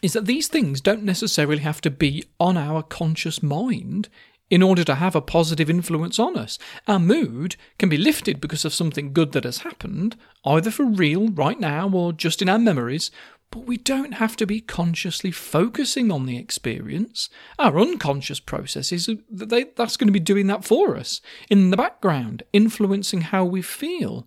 is 0.00 0.12
that 0.12 0.26
these 0.26 0.48
things 0.48 0.80
don't 0.80 1.04
necessarily 1.04 1.62
have 1.62 1.80
to 1.80 1.90
be 1.90 2.24
on 2.38 2.56
our 2.56 2.82
conscious 2.82 3.42
mind 3.42 4.08
in 4.50 4.62
order 4.62 4.84
to 4.84 4.96
have 4.96 5.16
a 5.16 5.22
positive 5.22 5.70
influence 5.70 6.18
on 6.18 6.36
us. 6.36 6.58
Our 6.86 6.98
mood 6.98 7.56
can 7.78 7.88
be 7.88 7.96
lifted 7.96 8.40
because 8.40 8.64
of 8.64 8.74
something 8.74 9.12
good 9.12 9.32
that 9.32 9.44
has 9.44 9.58
happened, 9.58 10.14
either 10.44 10.70
for 10.70 10.84
real 10.84 11.28
right 11.28 11.58
now 11.58 11.88
or 11.88 12.12
just 12.12 12.42
in 12.42 12.48
our 12.48 12.58
memories, 12.58 13.10
but 13.52 13.66
we 13.66 13.76
don't 13.76 14.14
have 14.14 14.34
to 14.38 14.46
be 14.46 14.60
consciously 14.60 15.30
focusing 15.30 16.10
on 16.10 16.26
the 16.26 16.38
experience. 16.38 17.28
Our 17.58 17.78
unconscious 17.78 18.40
processes, 18.40 19.08
uh, 19.08 19.16
they, 19.30 19.64
that's 19.76 19.98
going 19.98 20.08
to 20.08 20.12
be 20.12 20.18
doing 20.18 20.48
that 20.48 20.64
for 20.64 20.96
us 20.96 21.20
in 21.48 21.70
the 21.70 21.76
background, 21.76 22.42
influencing 22.52 23.20
how 23.20 23.44
we 23.44 23.62
feel. 23.62 24.26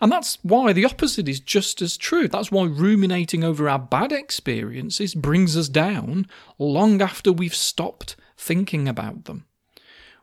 And 0.00 0.10
that's 0.10 0.38
why 0.42 0.72
the 0.72 0.84
opposite 0.84 1.28
is 1.28 1.40
just 1.40 1.82
as 1.82 1.96
true. 1.96 2.28
That's 2.28 2.50
why 2.50 2.64
ruminating 2.64 3.44
over 3.44 3.68
our 3.68 3.78
bad 3.78 4.12
experiences 4.12 5.14
brings 5.14 5.56
us 5.56 5.68
down 5.68 6.26
long 6.58 7.02
after 7.02 7.32
we've 7.32 7.54
stopped 7.54 8.16
thinking 8.36 8.88
about 8.88 9.24
them. 9.24 9.46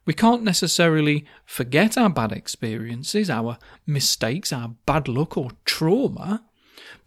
We 0.05 0.13
can't 0.13 0.43
necessarily 0.43 1.25
forget 1.45 1.97
our 1.97 2.09
bad 2.09 2.31
experiences, 2.31 3.29
our 3.29 3.57
mistakes, 3.85 4.53
our 4.53 4.69
bad 4.85 5.09
luck 5.09 5.37
or 5.37 5.51
trauma, 5.65 6.45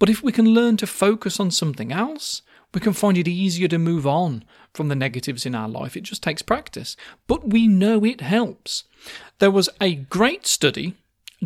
but 0.00 0.11
if 0.11 0.25
we 0.25 0.33
can 0.33 0.47
learn 0.47 0.76
to 0.78 0.87
focus 0.88 1.38
on 1.38 1.52
something 1.52 1.92
else, 1.92 2.42
we 2.75 2.80
can 2.80 2.92
find 2.92 3.19
it 3.19 3.28
easier 3.28 3.69
to 3.69 3.78
move 3.78 4.07
on 4.07 4.45
from 4.73 4.88
the 4.88 4.97
negatives 4.97 5.45
in 5.45 5.54
our 5.54 5.69
life. 5.69 5.97
It 5.97 6.04
just 6.04 6.23
takes 6.23 6.42
practice. 6.42 6.97
But 7.26 7.50
we 7.50 7.69
know 7.69 8.04
it 8.04 8.21
helps. 8.21 8.85
There 9.40 9.50
was 9.50 9.69
a 9.80 9.95
great 9.95 10.47
study 10.47 10.95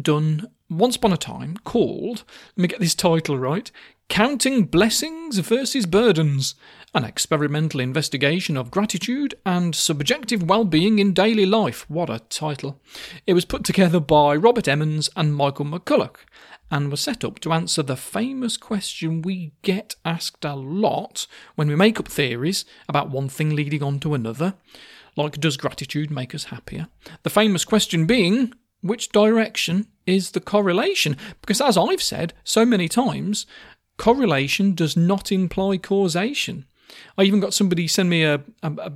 done 0.01 0.51
once 0.71 0.97
upon 0.97 1.13
a 1.13 1.17
time 1.17 1.57
called, 1.65 2.25
let 2.57 2.63
me 2.63 2.69
get 2.69 2.81
this 2.81 2.95
title 2.95 3.39
right 3.39 3.71
Counting 4.09 4.65
Blessings 4.65 5.39
versus 5.39 5.87
Burdens 5.87 6.55
An 6.95 7.05
Experimental 7.05 7.81
Investigation 7.81 8.57
of 8.57 8.71
Gratitude 8.71 9.35
and 9.45 9.75
Subjective 9.75 10.43
Well-Being 10.43 10.99
in 10.99 11.13
Daily 11.13 11.47
Life. 11.47 11.89
What 11.91 12.11
a 12.11 12.21
title. 12.21 12.81
It 13.27 13.33
was 13.33 13.45
put 13.45 13.65
together 13.65 13.99
by 14.01 14.37
Robert 14.37 14.69
Emmons 14.69 15.11
and 15.17 15.35
Michael 15.35 15.65
McCullough 15.65 16.17
and 16.71 16.91
was 16.91 17.01
set 17.01 17.25
up 17.25 17.41
to 17.41 17.53
answer 17.53 17.83
the 17.83 17.97
famous 17.97 18.57
question 18.57 19.23
we 19.23 19.53
get 19.63 19.97
asked 20.05 20.45
a 20.45 20.55
lot 20.55 21.27
when 21.57 21.69
we 21.69 21.75
make 21.75 21.99
up 21.99 22.09
theories 22.09 22.65
about 22.89 23.11
one 23.11 23.29
thing 23.29 23.57
leading 23.57 23.83
on 23.83 23.99
to 24.01 24.15
another, 24.15 24.55
like 25.17 25.41
does 25.41 25.57
gratitude 25.57 26.11
make 26.11 26.35
us 26.35 26.45
happier? 26.45 26.89
The 27.23 27.31
famous 27.31 27.65
question 27.65 28.07
being, 28.07 28.53
which 28.81 29.09
direction 29.09 29.87
is 30.07 30.33
the 30.33 30.41
correlation? 30.41 31.17
Because 31.41 31.61
as 31.61 31.79
I've 31.79 32.03
said 32.03 32.35
so 32.45 32.67
many 32.67 32.87
times, 32.89 33.47
correlation 33.97 34.75
does 34.75 34.97
not 34.97 35.33
imply 35.33 35.79
causation. 35.79 36.67
I 37.19 37.23
even 37.25 37.41
got 37.41 37.55
somebody 37.55 37.89
send 37.89 38.11
me 38.11 38.23
a 38.23 38.43
a, 38.63 38.73
a, 38.73 38.93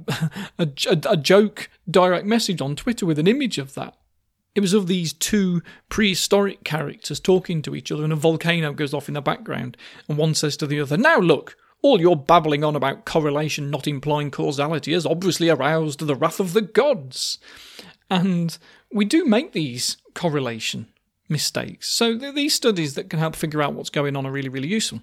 a, 0.59 0.69
a 1.11 1.17
joke 1.17 1.71
direct 1.91 2.27
message 2.27 2.61
on 2.61 2.77
Twitter 2.77 3.07
with 3.07 3.19
an 3.19 3.27
image 3.27 3.59
of 3.59 3.75
that. 3.75 3.95
It 4.55 4.61
was 4.61 4.75
of 4.75 4.89
these 4.89 5.13
two 5.13 5.63
prehistoric 5.89 6.65
characters 6.65 7.21
talking 7.21 7.63
to 7.63 7.77
each 7.77 7.93
other, 7.93 8.03
and 8.03 8.13
a 8.13 8.17
volcano 8.17 8.73
goes 8.73 8.93
off 8.93 9.09
in 9.09 9.15
the 9.15 9.21
background, 9.21 9.77
and 10.09 10.19
one 10.19 10.35
says 10.35 10.57
to 10.57 10.67
the 10.67 10.81
other, 10.81 10.97
Now 10.97 11.19
look, 11.19 11.57
all 11.81 12.01
your 12.01 12.17
babbling 12.17 12.65
on 12.65 12.75
about 12.75 13.05
correlation 13.05 13.71
not 13.71 13.87
implying 13.87 14.31
causality 14.31 14.93
has 14.93 15.07
obviously 15.07 15.49
aroused 15.49 16.01
the 16.01 16.17
wrath 16.17 16.41
of 16.41 16.55
the 16.55 16.63
gods. 16.63 17.39
And 18.11 18.59
we 18.91 19.05
do 19.05 19.25
make 19.25 19.53
these 19.53 19.99
correlation 20.15 20.89
mistakes. 21.29 21.89
So 21.89 22.15
these 22.17 22.55
studies 22.55 22.95
that 22.95 23.11
can 23.11 23.19
help 23.19 23.37
figure 23.37 23.63
out 23.63 23.75
what's 23.75 23.91
going 23.91 24.17
on 24.17 24.27
are 24.27 24.33
really, 24.33 24.49
really 24.49 24.69
useful. 24.69 25.01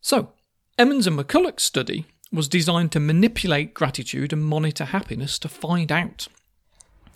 So, 0.00 0.32
Emmons 0.78 1.06
and 1.06 1.18
McCullough's 1.18 1.62
study 1.62 2.06
was 2.32 2.48
designed 2.48 2.92
to 2.92 3.00
manipulate 3.00 3.74
gratitude 3.74 4.32
and 4.32 4.44
monitor 4.44 4.86
happiness 4.86 5.38
to 5.38 5.48
find 5.48 5.92
out. 5.92 6.26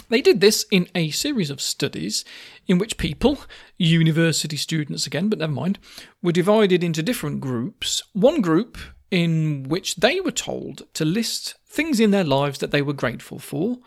They 0.08 0.22
did 0.22 0.40
this 0.40 0.64
in 0.70 0.88
a 0.94 1.10
series 1.10 1.50
of 1.50 1.60
studies 1.60 2.24
in 2.66 2.78
which 2.78 2.96
people, 2.96 3.38
university 3.76 4.56
students 4.56 5.06
again, 5.06 5.28
but 5.28 5.38
never 5.38 5.52
mind, 5.52 5.78
were 6.22 6.32
divided 6.32 6.82
into 6.82 7.02
different 7.02 7.40
groups. 7.40 8.02
One 8.14 8.40
group 8.40 8.78
in 9.10 9.64
which 9.64 9.96
they 9.96 10.20
were 10.20 10.30
told 10.30 10.82
to 10.94 11.04
list 11.04 11.56
things 11.66 12.00
in 12.00 12.10
their 12.10 12.24
lives 12.24 12.58
that 12.60 12.70
they 12.70 12.82
were 12.82 12.92
grateful 12.92 13.38
for, 13.38 13.78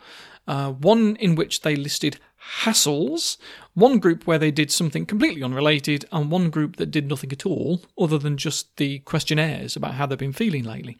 uh, 0.46 0.70
one 0.72 1.16
in 1.16 1.34
which 1.34 1.62
they 1.62 1.76
listed 1.76 2.18
hassles, 2.62 3.36
one 3.74 3.98
group 3.98 4.26
where 4.26 4.38
they 4.38 4.50
did 4.50 4.70
something 4.70 5.06
completely 5.06 5.42
unrelated, 5.42 6.04
and 6.12 6.30
one 6.30 6.50
group 6.50 6.76
that 6.76 6.90
did 6.90 7.08
nothing 7.08 7.32
at 7.32 7.46
all, 7.46 7.82
other 7.98 8.18
than 8.18 8.36
just 8.36 8.76
the 8.76 8.98
questionnaires 9.00 9.76
about 9.76 9.94
how 9.94 10.06
they've 10.06 10.18
been 10.18 10.32
feeling 10.32 10.64
lately. 10.64 10.98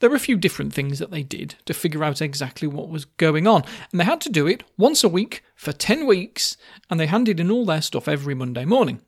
There 0.00 0.10
were 0.10 0.16
a 0.16 0.20
few 0.20 0.36
different 0.36 0.72
things 0.72 0.98
that 0.98 1.10
they 1.10 1.22
did 1.22 1.56
to 1.66 1.74
figure 1.74 2.02
out 2.02 2.20
exactly 2.22 2.68
what 2.68 2.88
was 2.88 3.04
going 3.04 3.46
on, 3.46 3.64
and 3.92 4.00
they 4.00 4.04
had 4.04 4.20
to 4.22 4.30
do 4.30 4.46
it 4.46 4.64
once 4.76 5.04
a 5.04 5.08
week 5.08 5.42
for 5.54 5.72
10 5.72 6.06
weeks, 6.06 6.56
and 6.90 6.98
they 6.98 7.06
handed 7.06 7.38
in 7.40 7.50
all 7.50 7.64
their 7.64 7.82
stuff 7.82 8.08
every 8.08 8.34
Monday 8.34 8.64
morning. 8.64 9.00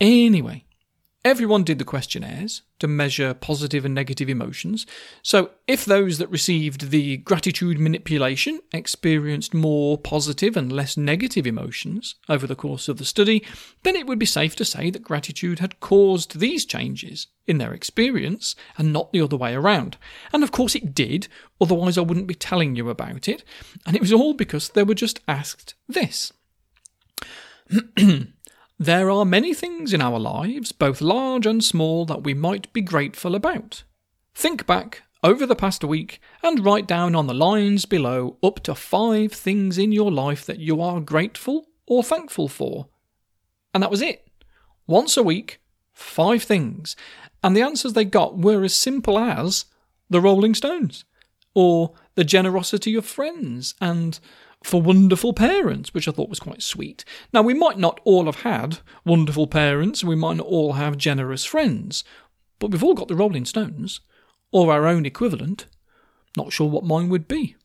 Anyway, 0.00 0.64
Everyone 1.28 1.62
did 1.62 1.78
the 1.78 1.84
questionnaires 1.84 2.62
to 2.78 2.88
measure 2.88 3.34
positive 3.34 3.84
and 3.84 3.94
negative 3.94 4.30
emotions. 4.30 4.86
So, 5.22 5.50
if 5.66 5.84
those 5.84 6.16
that 6.16 6.30
received 6.30 6.88
the 6.88 7.18
gratitude 7.18 7.78
manipulation 7.78 8.60
experienced 8.72 9.52
more 9.52 9.98
positive 9.98 10.56
and 10.56 10.72
less 10.72 10.96
negative 10.96 11.46
emotions 11.46 12.14
over 12.30 12.46
the 12.46 12.56
course 12.56 12.88
of 12.88 12.96
the 12.96 13.04
study, 13.04 13.44
then 13.82 13.94
it 13.94 14.06
would 14.06 14.18
be 14.18 14.24
safe 14.24 14.56
to 14.56 14.64
say 14.64 14.88
that 14.88 15.02
gratitude 15.02 15.58
had 15.58 15.80
caused 15.80 16.40
these 16.40 16.64
changes 16.64 17.26
in 17.46 17.58
their 17.58 17.74
experience 17.74 18.56
and 18.78 18.90
not 18.90 19.12
the 19.12 19.20
other 19.20 19.36
way 19.36 19.54
around. 19.54 19.98
And 20.32 20.42
of 20.42 20.50
course, 20.50 20.74
it 20.74 20.94
did, 20.94 21.28
otherwise, 21.60 21.98
I 21.98 22.00
wouldn't 22.00 22.26
be 22.26 22.34
telling 22.34 22.74
you 22.74 22.88
about 22.88 23.28
it. 23.28 23.44
And 23.84 23.94
it 23.94 24.00
was 24.00 24.14
all 24.14 24.32
because 24.32 24.70
they 24.70 24.82
were 24.82 24.94
just 24.94 25.20
asked 25.28 25.74
this. 25.86 26.32
There 28.80 29.10
are 29.10 29.24
many 29.24 29.54
things 29.54 29.92
in 29.92 30.00
our 30.00 30.20
lives, 30.20 30.70
both 30.70 31.00
large 31.00 31.46
and 31.46 31.64
small, 31.64 32.04
that 32.04 32.22
we 32.22 32.32
might 32.32 32.72
be 32.72 32.80
grateful 32.80 33.34
about. 33.34 33.82
Think 34.36 34.66
back 34.66 35.02
over 35.24 35.44
the 35.46 35.56
past 35.56 35.82
week 35.82 36.20
and 36.44 36.64
write 36.64 36.86
down 36.86 37.16
on 37.16 37.26
the 37.26 37.34
lines 37.34 37.86
below 37.86 38.36
up 38.40 38.60
to 38.60 38.76
five 38.76 39.32
things 39.32 39.78
in 39.78 39.90
your 39.90 40.12
life 40.12 40.46
that 40.46 40.60
you 40.60 40.80
are 40.80 41.00
grateful 41.00 41.66
or 41.88 42.04
thankful 42.04 42.46
for. 42.46 42.86
And 43.74 43.82
that 43.82 43.90
was 43.90 44.00
it. 44.00 44.28
Once 44.86 45.16
a 45.16 45.24
week, 45.24 45.60
five 45.92 46.44
things. 46.44 46.94
And 47.42 47.56
the 47.56 47.62
answers 47.62 47.94
they 47.94 48.04
got 48.04 48.38
were 48.38 48.62
as 48.62 48.76
simple 48.76 49.18
as 49.18 49.64
the 50.08 50.20
Rolling 50.20 50.54
Stones, 50.54 51.04
or 51.52 51.94
the 52.14 52.24
generosity 52.24 52.94
of 52.94 53.04
friends, 53.04 53.74
and 53.80 54.20
for 54.62 54.82
wonderful 54.82 55.32
parents, 55.32 55.94
which 55.94 56.08
I 56.08 56.12
thought 56.12 56.28
was 56.28 56.40
quite 56.40 56.62
sweet. 56.62 57.04
Now, 57.32 57.42
we 57.42 57.54
might 57.54 57.78
not 57.78 58.00
all 58.04 58.26
have 58.26 58.42
had 58.42 58.78
wonderful 59.04 59.46
parents, 59.46 60.02
and 60.02 60.08
we 60.08 60.16
might 60.16 60.38
not 60.38 60.46
all 60.46 60.74
have 60.74 60.96
generous 60.96 61.44
friends, 61.44 62.04
but 62.58 62.70
we've 62.70 62.82
all 62.82 62.94
got 62.94 63.08
the 63.08 63.14
Rolling 63.14 63.44
Stones, 63.44 64.00
or 64.50 64.72
our 64.72 64.86
own 64.86 65.06
equivalent. 65.06 65.66
Not 66.36 66.52
sure 66.52 66.68
what 66.68 66.84
mine 66.84 67.08
would 67.08 67.28
be. 67.28 67.56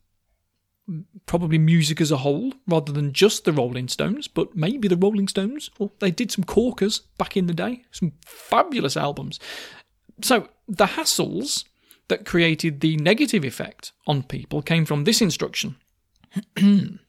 Probably 1.25 1.57
music 1.57 1.99
as 1.99 2.11
a 2.11 2.17
whole, 2.17 2.53
rather 2.67 2.91
than 2.91 3.13
just 3.13 3.45
the 3.45 3.53
Rolling 3.53 3.87
Stones, 3.87 4.27
but 4.27 4.55
maybe 4.55 4.87
the 4.87 4.97
Rolling 4.97 5.27
Stones. 5.27 5.69
Or 5.79 5.91
they 5.99 6.11
did 6.11 6.31
some 6.31 6.43
corkers 6.43 6.99
back 7.17 7.35
in 7.35 7.47
the 7.47 7.53
day, 7.53 7.83
some 7.91 8.13
fabulous 8.25 8.97
albums. 8.97 9.39
So, 10.21 10.49
the 10.67 10.85
hassles 10.85 11.65
that 12.09 12.25
created 12.25 12.81
the 12.81 12.97
negative 12.97 13.43
effect 13.43 13.93
on 14.05 14.23
people 14.23 14.61
came 14.61 14.85
from 14.85 15.05
this 15.05 15.21
instruction 15.21 15.77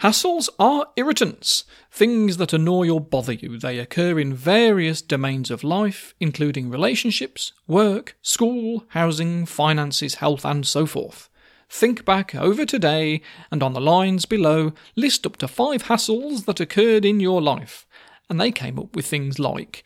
Hassles 0.00 0.48
are 0.58 0.86
irritants, 0.96 1.64
things 1.90 2.38
that 2.38 2.54
annoy 2.54 2.88
or 2.88 3.00
bother 3.02 3.34
you. 3.34 3.58
They 3.58 3.78
occur 3.78 4.18
in 4.18 4.32
various 4.32 5.02
domains 5.02 5.50
of 5.50 5.62
life, 5.62 6.14
including 6.18 6.70
relationships, 6.70 7.52
work, 7.66 8.16
school, 8.22 8.84
housing, 8.88 9.44
finances, 9.44 10.16
health, 10.16 10.46
and 10.46 10.66
so 10.66 10.86
forth. 10.86 11.28
Think 11.68 12.04
back 12.04 12.34
over 12.34 12.64
today 12.64 13.20
and 13.50 13.62
on 13.62 13.74
the 13.74 13.80
lines 13.80 14.24
below, 14.24 14.72
list 14.96 15.26
up 15.26 15.36
to 15.36 15.46
five 15.46 15.84
hassles 15.84 16.46
that 16.46 16.60
occurred 16.60 17.04
in 17.04 17.20
your 17.20 17.42
life. 17.42 17.86
And 18.30 18.40
they 18.40 18.52
came 18.52 18.78
up 18.78 18.96
with 18.96 19.06
things 19.06 19.38
like 19.38 19.84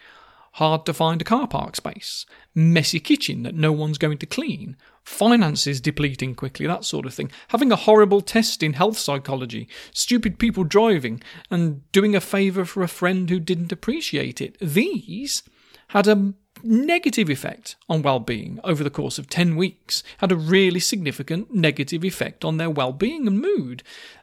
hard 0.53 0.87
to 0.87 0.95
find 0.95 1.21
a 1.21 1.25
car 1.25 1.49
park 1.49 1.75
space, 1.75 2.25
messy 2.55 3.01
kitchen 3.01 3.43
that 3.43 3.57
no 3.57 3.73
one's 3.73 3.99
going 3.99 4.19
to 4.19 4.27
clean, 4.27 4.77
finances 5.05 5.81
depleting 5.81 6.35
quickly, 6.35 6.67
that 6.67 6.85
sort 6.85 7.07
of 7.07 7.15
thing, 7.15 7.31
having 7.49 7.71
a 7.71 7.77
horrible 7.77 8.21
test 8.21 8.63
in 8.63 8.73
health 8.73 8.99
psychology, 8.99 9.69
stupid 9.93 10.39
people 10.39 10.65
driving, 10.65 11.23
and 11.51 11.91
doing 11.93 12.17
a 12.17 12.21
favour 12.21 12.65
for 12.65 12.83
a 12.83 12.89
friend 12.89 13.31
who 13.31 13.39
didn't 13.39 13.73
appreciate 13.73 14.41
it. 14.41 14.59
These 14.61 15.43
had 15.89 16.09
a 16.09 16.35
negative 16.63 17.29
effect 17.29 17.77
on 17.89 18.01
well-being 18.01 18.59
over 18.65 18.83
the 18.83 18.91
course 18.91 19.19
of 19.19 19.29
10 19.29 19.55
weeks 19.55 20.03
had 20.19 20.33
a 20.33 20.37
really 20.37 20.81
significant 20.81 21.53
negative 21.53 22.05
effect 22.05 22.43
on 22.45 22.57
their 22.57 22.71
well-being 22.71 23.27
and 23.27 23.41
mood 23.41 23.83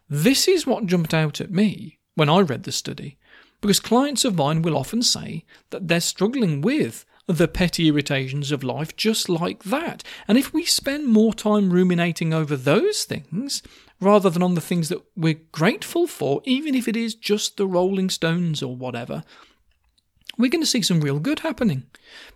this 0.09 0.47
is 0.47 0.65
what 0.65 0.88
jumped 0.88 1.13
out 1.13 1.39
at 1.39 1.51
me 1.51 2.00
when 2.15 2.29
i 2.29 2.39
read 2.39 2.63
the 2.63 2.71
study 2.71 3.17
because 3.59 3.79
clients 3.79 4.25
of 4.25 4.35
mine 4.35 4.63
will 4.63 4.75
often 4.75 5.03
say 5.03 5.45
that 5.69 5.88
they're 5.88 6.00
struggling 6.00 6.61
with 6.61 7.05
the 7.27 7.47
petty 7.47 7.87
irritations 7.87 8.51
of 8.51 8.63
life 8.63 8.95
just 8.95 9.29
like 9.29 9.63
that. 9.63 10.03
And 10.27 10.37
if 10.37 10.53
we 10.53 10.65
spend 10.65 11.07
more 11.07 11.33
time 11.33 11.71
ruminating 11.71 12.33
over 12.33 12.55
those 12.55 13.03
things 13.03 13.61
rather 13.99 14.29
than 14.29 14.43
on 14.43 14.55
the 14.55 14.61
things 14.61 14.89
that 14.89 15.01
we're 15.15 15.41
grateful 15.51 16.07
for, 16.07 16.41
even 16.45 16.75
if 16.75 16.87
it 16.87 16.97
is 16.97 17.15
just 17.15 17.57
the 17.57 17.67
Rolling 17.67 18.09
Stones 18.09 18.63
or 18.63 18.75
whatever, 18.75 19.23
we're 20.37 20.49
going 20.49 20.61
to 20.61 20.67
see 20.67 20.81
some 20.81 21.01
real 21.01 21.19
good 21.19 21.39
happening. 21.39 21.83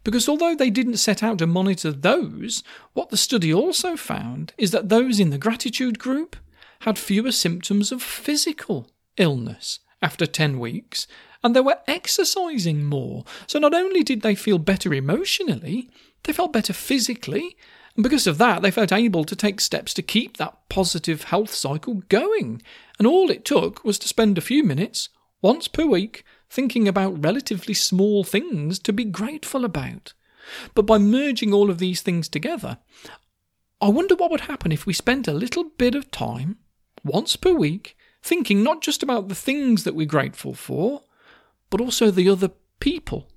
Because 0.03 0.29
although 0.29 0.55
they 0.55 0.69
didn't 0.69 0.97
set 0.97 1.23
out 1.23 1.39
to 1.39 1.47
monitor 1.47 1.91
those, 1.91 2.63
what 2.93 3.09
the 3.09 3.17
study 3.17 3.53
also 3.53 3.95
found 3.95 4.53
is 4.57 4.71
that 4.71 4.89
those 4.89 5.19
in 5.19 5.31
the 5.31 5.37
gratitude 5.37 5.97
group 5.97 6.35
had 6.81 6.99
fewer 6.99 7.31
symptoms 7.31 7.91
of 7.91 8.03
physical 8.03 8.91
illness 9.17 9.79
after 10.01 10.25
10 10.25 10.59
weeks, 10.59 11.07
and 11.45 11.55
they 11.55 11.61
were 11.61 11.77
exercising 11.87 12.83
more. 12.85 13.23
So 13.45 13.59
not 13.59 13.75
only 13.75 14.01
did 14.01 14.23
they 14.23 14.33
feel 14.33 14.57
better 14.57 14.91
emotionally, 14.95 15.91
they 16.23 16.33
felt 16.33 16.51
better 16.51 16.73
physically, 16.73 17.55
and 17.95 18.01
because 18.01 18.25
of 18.25 18.39
that, 18.39 18.63
they 18.63 18.71
felt 18.71 18.91
able 18.91 19.23
to 19.25 19.35
take 19.35 19.61
steps 19.61 19.93
to 19.93 20.01
keep 20.01 20.37
that 20.37 20.57
positive 20.69 21.25
health 21.25 21.53
cycle 21.53 22.01
going. 22.09 22.63
And 22.97 23.07
all 23.07 23.29
it 23.29 23.45
took 23.45 23.85
was 23.85 23.99
to 23.99 24.07
spend 24.07 24.39
a 24.39 24.41
few 24.41 24.63
minutes, 24.63 25.09
once 25.39 25.67
per 25.67 25.85
week, 25.85 26.25
thinking 26.49 26.87
about 26.87 27.23
relatively 27.23 27.75
small 27.75 28.23
things 28.23 28.79
to 28.79 28.91
be 28.91 29.05
grateful 29.05 29.63
about. 29.63 30.13
But 30.73 30.87
by 30.87 30.97
merging 30.97 31.53
all 31.53 31.69
of 31.69 31.77
these 31.77 32.01
things 32.01 32.27
together, 32.27 32.79
I 33.79 33.89
wonder 33.89 34.15
what 34.15 34.31
would 34.31 34.41
happen 34.41 34.71
if 34.71 34.87
we 34.87 34.93
spent 34.93 35.27
a 35.27 35.33
little 35.33 35.65
bit 35.77 35.93
of 35.93 36.09
time, 36.09 36.57
once 37.03 37.35
per 37.35 37.53
week, 37.53 37.95
thinking 38.23 38.63
not 38.63 38.81
just 38.81 39.03
about 39.03 39.29
the 39.29 39.35
things 39.35 39.83
that 39.83 39.93
we're 39.93 40.07
grateful 40.07 40.55
for, 40.55 41.03
but 41.69 41.81
also 41.81 42.11
the 42.11 42.29
other 42.29 42.51
people 42.79 43.29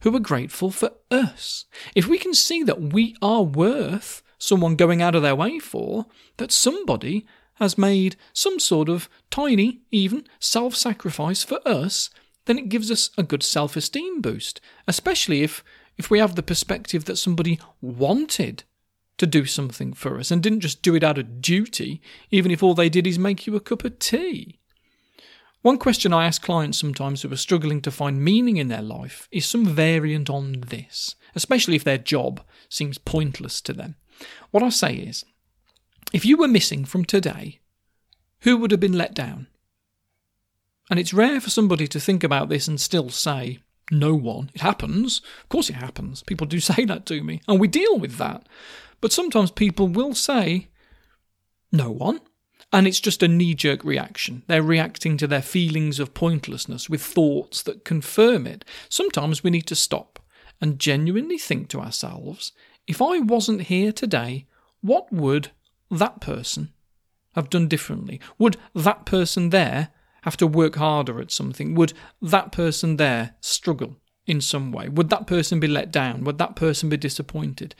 who 0.00 0.14
are 0.14 0.20
grateful 0.20 0.70
for 0.70 0.92
us. 1.10 1.64
If 1.94 2.06
we 2.06 2.18
can 2.18 2.34
see 2.34 2.62
that 2.62 2.80
we 2.80 3.16
are 3.22 3.42
worth 3.42 4.22
someone 4.38 4.76
going 4.76 5.02
out 5.02 5.14
of 5.14 5.22
their 5.22 5.36
way 5.36 5.58
for, 5.58 6.06
that 6.36 6.52
somebody 6.52 7.26
has 7.54 7.78
made 7.78 8.16
some 8.32 8.60
sort 8.60 8.88
of 8.88 9.08
tiny, 9.30 9.80
even 9.90 10.24
self 10.38 10.76
sacrifice 10.76 11.42
for 11.42 11.58
us, 11.66 12.10
then 12.44 12.58
it 12.58 12.68
gives 12.68 12.90
us 12.90 13.10
a 13.16 13.22
good 13.22 13.42
self 13.42 13.76
esteem 13.76 14.20
boost, 14.20 14.60
especially 14.86 15.42
if, 15.42 15.64
if 15.96 16.10
we 16.10 16.18
have 16.18 16.34
the 16.34 16.42
perspective 16.42 17.04
that 17.06 17.16
somebody 17.16 17.58
wanted 17.80 18.64
to 19.18 19.26
do 19.26 19.46
something 19.46 19.92
for 19.92 20.18
us 20.18 20.30
and 20.30 20.42
didn't 20.42 20.60
just 20.60 20.82
do 20.82 20.94
it 20.94 21.02
out 21.02 21.18
of 21.18 21.40
duty, 21.40 22.02
even 22.30 22.50
if 22.50 22.62
all 22.62 22.74
they 22.74 22.88
did 22.88 23.06
is 23.06 23.18
make 23.18 23.46
you 23.46 23.56
a 23.56 23.60
cup 23.60 23.84
of 23.84 23.98
tea. 23.98 24.58
One 25.66 25.78
question 25.78 26.12
I 26.12 26.26
ask 26.26 26.42
clients 26.42 26.78
sometimes 26.78 27.22
who 27.22 27.32
are 27.32 27.36
struggling 27.36 27.80
to 27.80 27.90
find 27.90 28.24
meaning 28.24 28.56
in 28.56 28.68
their 28.68 28.82
life 28.82 29.26
is 29.32 29.46
some 29.46 29.66
variant 29.66 30.30
on 30.30 30.60
this, 30.60 31.16
especially 31.34 31.74
if 31.74 31.82
their 31.82 31.98
job 31.98 32.40
seems 32.68 32.98
pointless 32.98 33.60
to 33.62 33.72
them. 33.72 33.96
What 34.52 34.62
I 34.62 34.68
say 34.68 34.94
is, 34.94 35.24
if 36.12 36.24
you 36.24 36.36
were 36.36 36.46
missing 36.46 36.84
from 36.84 37.04
today, 37.04 37.58
who 38.42 38.56
would 38.58 38.70
have 38.70 38.78
been 38.78 38.96
let 38.96 39.12
down? 39.12 39.48
And 40.88 41.00
it's 41.00 41.12
rare 41.12 41.40
for 41.40 41.50
somebody 41.50 41.88
to 41.88 41.98
think 41.98 42.22
about 42.22 42.48
this 42.48 42.68
and 42.68 42.80
still 42.80 43.10
say, 43.10 43.58
no 43.90 44.14
one. 44.14 44.52
It 44.54 44.60
happens. 44.60 45.20
Of 45.42 45.48
course, 45.48 45.68
it 45.68 45.74
happens. 45.74 46.22
People 46.22 46.46
do 46.46 46.60
say 46.70 46.84
that 46.84 47.06
to 47.06 47.24
me, 47.24 47.40
and 47.48 47.58
we 47.58 47.66
deal 47.66 47.98
with 47.98 48.18
that. 48.18 48.48
But 49.00 49.10
sometimes 49.10 49.50
people 49.50 49.88
will 49.88 50.14
say, 50.14 50.68
no 51.72 51.90
one. 51.90 52.20
And 52.76 52.86
it's 52.86 53.00
just 53.00 53.22
a 53.22 53.28
knee 53.28 53.54
jerk 53.54 53.82
reaction. 53.84 54.42
They're 54.48 54.62
reacting 54.62 55.16
to 55.16 55.26
their 55.26 55.40
feelings 55.40 55.98
of 55.98 56.12
pointlessness 56.12 56.90
with 56.90 57.00
thoughts 57.00 57.62
that 57.62 57.86
confirm 57.86 58.46
it. 58.46 58.66
Sometimes 58.90 59.42
we 59.42 59.48
need 59.48 59.66
to 59.68 59.74
stop 59.74 60.18
and 60.60 60.78
genuinely 60.78 61.38
think 61.38 61.68
to 61.68 61.80
ourselves 61.80 62.52
if 62.86 63.00
I 63.00 63.20
wasn't 63.20 63.62
here 63.62 63.92
today, 63.92 64.44
what 64.82 65.10
would 65.10 65.52
that 65.90 66.20
person 66.20 66.74
have 67.34 67.48
done 67.48 67.66
differently? 67.66 68.20
Would 68.36 68.58
that 68.74 69.06
person 69.06 69.48
there 69.48 69.88
have 70.24 70.36
to 70.36 70.46
work 70.46 70.74
harder 70.74 71.18
at 71.18 71.32
something? 71.32 71.74
Would 71.76 71.94
that 72.20 72.52
person 72.52 72.98
there 72.98 73.36
struggle 73.40 73.96
in 74.26 74.42
some 74.42 74.70
way? 74.70 74.90
Would 74.90 75.08
that 75.08 75.26
person 75.26 75.60
be 75.60 75.66
let 75.66 75.90
down? 75.90 76.24
Would 76.24 76.36
that 76.36 76.56
person 76.56 76.90
be 76.90 76.98
disappointed? 76.98 77.74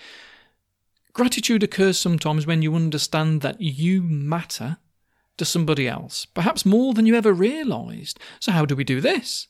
Gratitude 1.13 1.63
occurs 1.63 1.99
sometimes 1.99 2.47
when 2.47 2.63
you 2.63 2.75
understand 2.75 3.43
that 3.43 3.61
you 3.61 4.01
matter 4.01 4.79
to 5.39 5.45
somebody 5.45 5.89
else, 5.89 6.27
perhaps 6.27 6.67
more 6.67 6.95
than 6.95 7.07
you 7.07 7.15
ever 7.15 7.33
realised. 7.33 8.19
So, 8.41 8.53
how 8.53 8.65
do 8.65 8.77
we 8.77 8.85
do 8.85 9.01
this? 9.01 9.49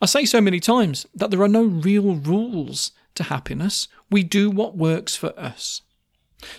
I 0.00 0.06
say 0.06 0.24
so 0.24 0.40
many 0.40 0.60
times 0.60 1.06
that 1.14 1.30
there 1.30 1.42
are 1.42 1.48
no 1.48 1.62
real 1.62 2.16
rules 2.16 2.92
to 3.14 3.24
happiness. 3.24 3.88
We 4.10 4.22
do 4.22 4.50
what 4.50 4.76
works 4.76 5.14
for 5.16 5.38
us. 5.38 5.82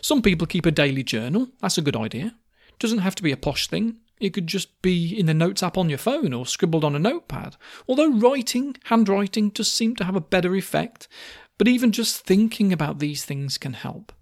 Some 0.01 0.22
people 0.22 0.48
keep 0.48 0.65
a 0.65 0.72
daily 0.72 1.03
journal. 1.03 1.50
That's 1.60 1.77
a 1.77 1.82
good 1.82 1.96
idea. 1.96 2.36
It 2.70 2.80
doesn't 2.80 3.00
have 3.00 3.15
to 3.15 3.24
be 3.24 3.32
a 3.32 3.38
posh 3.38 3.68
thing. 3.68 3.98
It 4.20 4.34
could 4.34 4.46
just 4.46 4.82
be 4.84 5.18
in 5.18 5.25
the 5.25 5.34
notes 5.34 5.63
app 5.63 5.77
on 5.77 5.89
your 5.89 5.98
phone 5.98 6.32
or 6.32 6.46
scribbled 6.46 6.84
on 6.84 6.96
a 6.96 7.00
notepad. 7.00 7.56
Although 7.88 8.12
writing, 8.12 8.75
handwriting, 8.86 9.50
does 9.50 9.72
seem 9.72 9.96
to 9.96 10.06
have 10.06 10.15
a 10.15 10.22
better 10.22 10.56
effect, 10.56 11.08
but 11.58 11.68
even 11.68 11.91
just 11.91 12.24
thinking 12.25 12.72
about 12.72 13.00
these 13.00 13.25
things 13.25 13.58
can 13.58 13.74
help. 13.74 14.13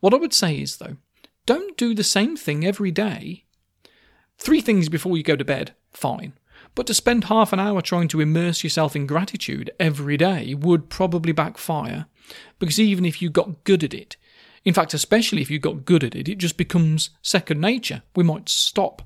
What 0.00 0.14
I 0.14 0.16
would 0.16 0.32
say 0.32 0.58
is, 0.58 0.78
though, 0.78 0.96
don't 1.44 1.76
do 1.76 1.94
the 1.94 2.04
same 2.04 2.36
thing 2.36 2.64
every 2.64 2.90
day. 2.90 3.44
Three 4.42 4.60
things 4.60 4.88
before 4.88 5.16
you 5.16 5.22
go 5.22 5.36
to 5.36 5.44
bed, 5.44 5.72
fine. 5.92 6.32
But 6.74 6.88
to 6.88 6.94
spend 6.94 7.24
half 7.24 7.52
an 7.52 7.60
hour 7.60 7.80
trying 7.80 8.08
to 8.08 8.20
immerse 8.20 8.64
yourself 8.64 8.96
in 8.96 9.06
gratitude 9.06 9.70
every 9.78 10.16
day 10.16 10.52
would 10.52 10.90
probably 10.90 11.30
backfire. 11.30 12.06
Because 12.58 12.80
even 12.80 13.04
if 13.04 13.22
you 13.22 13.30
got 13.30 13.62
good 13.62 13.84
at 13.84 13.94
it, 13.94 14.16
in 14.64 14.74
fact, 14.74 14.94
especially 14.94 15.42
if 15.42 15.50
you 15.50 15.60
got 15.60 15.84
good 15.84 16.02
at 16.02 16.16
it, 16.16 16.28
it 16.28 16.38
just 16.38 16.56
becomes 16.56 17.10
second 17.22 17.60
nature. 17.60 18.02
We 18.16 18.24
might 18.24 18.48
stop 18.48 19.02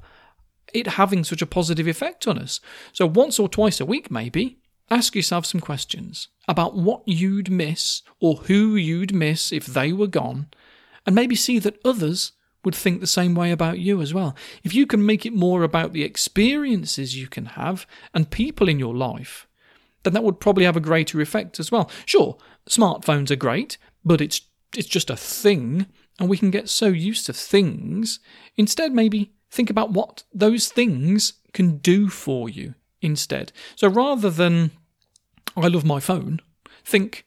it 0.72 0.86
having 0.86 1.22
such 1.22 1.42
a 1.42 1.46
positive 1.46 1.86
effect 1.86 2.26
on 2.26 2.38
us. 2.38 2.58
So, 2.94 3.04
once 3.04 3.38
or 3.38 3.46
twice 3.46 3.78
a 3.78 3.84
week, 3.84 4.10
maybe, 4.10 4.56
ask 4.90 5.14
yourself 5.14 5.44
some 5.44 5.60
questions 5.60 6.28
about 6.48 6.76
what 6.76 7.02
you'd 7.06 7.50
miss 7.50 8.00
or 8.20 8.36
who 8.36 8.74
you'd 8.74 9.14
miss 9.14 9.52
if 9.52 9.66
they 9.66 9.92
were 9.92 10.06
gone, 10.06 10.46
and 11.04 11.14
maybe 11.14 11.36
see 11.36 11.58
that 11.58 11.78
others 11.84 12.32
would 12.66 12.74
think 12.74 13.00
the 13.00 13.06
same 13.06 13.36
way 13.36 13.52
about 13.52 13.78
you 13.78 14.02
as 14.02 14.12
well. 14.12 14.34
If 14.64 14.74
you 14.74 14.86
can 14.86 15.06
make 15.06 15.24
it 15.24 15.32
more 15.32 15.62
about 15.62 15.92
the 15.92 16.02
experiences 16.02 17.16
you 17.16 17.28
can 17.28 17.46
have 17.46 17.86
and 18.12 18.28
people 18.28 18.68
in 18.68 18.80
your 18.80 18.94
life, 18.94 19.46
then 20.02 20.14
that 20.14 20.24
would 20.24 20.40
probably 20.40 20.64
have 20.64 20.76
a 20.76 20.80
greater 20.80 21.20
effect 21.20 21.60
as 21.60 21.70
well. 21.70 21.88
Sure, 22.04 22.36
smartphones 22.68 23.30
are 23.30 23.36
great, 23.36 23.78
but 24.04 24.20
it's 24.20 24.40
it's 24.76 24.88
just 24.88 25.10
a 25.10 25.16
thing 25.16 25.86
and 26.18 26.28
we 26.28 26.36
can 26.36 26.50
get 26.50 26.68
so 26.68 26.88
used 26.88 27.26
to 27.26 27.32
things. 27.32 28.18
Instead, 28.56 28.92
maybe 28.92 29.32
think 29.48 29.70
about 29.70 29.92
what 29.92 30.24
those 30.34 30.68
things 30.68 31.34
can 31.52 31.78
do 31.78 32.08
for 32.08 32.48
you 32.48 32.74
instead. 33.00 33.52
So 33.76 33.86
rather 33.86 34.28
than 34.28 34.72
I 35.56 35.68
love 35.68 35.84
my 35.84 36.00
phone, 36.00 36.40
think 36.84 37.26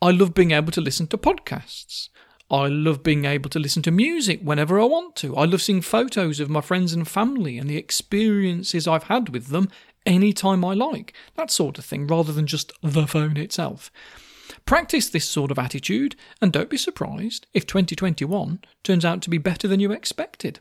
I 0.00 0.12
love 0.12 0.32
being 0.32 0.52
able 0.52 0.72
to 0.72 0.80
listen 0.80 1.08
to 1.08 1.18
podcasts. 1.18 2.08
I 2.50 2.68
love 2.68 3.02
being 3.02 3.26
able 3.26 3.50
to 3.50 3.58
listen 3.58 3.82
to 3.82 3.90
music 3.90 4.40
whenever 4.42 4.80
I 4.80 4.84
want 4.84 5.16
to. 5.16 5.36
I 5.36 5.44
love 5.44 5.60
seeing 5.60 5.82
photos 5.82 6.40
of 6.40 6.48
my 6.48 6.62
friends 6.62 6.94
and 6.94 7.06
family 7.06 7.58
and 7.58 7.68
the 7.68 7.76
experiences 7.76 8.88
I've 8.88 9.04
had 9.04 9.28
with 9.28 9.48
them 9.48 9.68
anytime 10.06 10.64
I 10.64 10.72
like. 10.72 11.12
That 11.36 11.50
sort 11.50 11.78
of 11.78 11.84
thing, 11.84 12.06
rather 12.06 12.32
than 12.32 12.46
just 12.46 12.72
the 12.82 13.06
phone 13.06 13.36
itself. 13.36 13.90
Practice 14.64 15.10
this 15.10 15.28
sort 15.28 15.50
of 15.50 15.58
attitude, 15.58 16.16
and 16.40 16.50
don't 16.50 16.70
be 16.70 16.78
surprised 16.78 17.46
if 17.52 17.66
2021 17.66 18.60
turns 18.82 19.04
out 19.04 19.20
to 19.22 19.30
be 19.30 19.38
better 19.38 19.68
than 19.68 19.80
you 19.80 19.92
expected. 19.92 20.60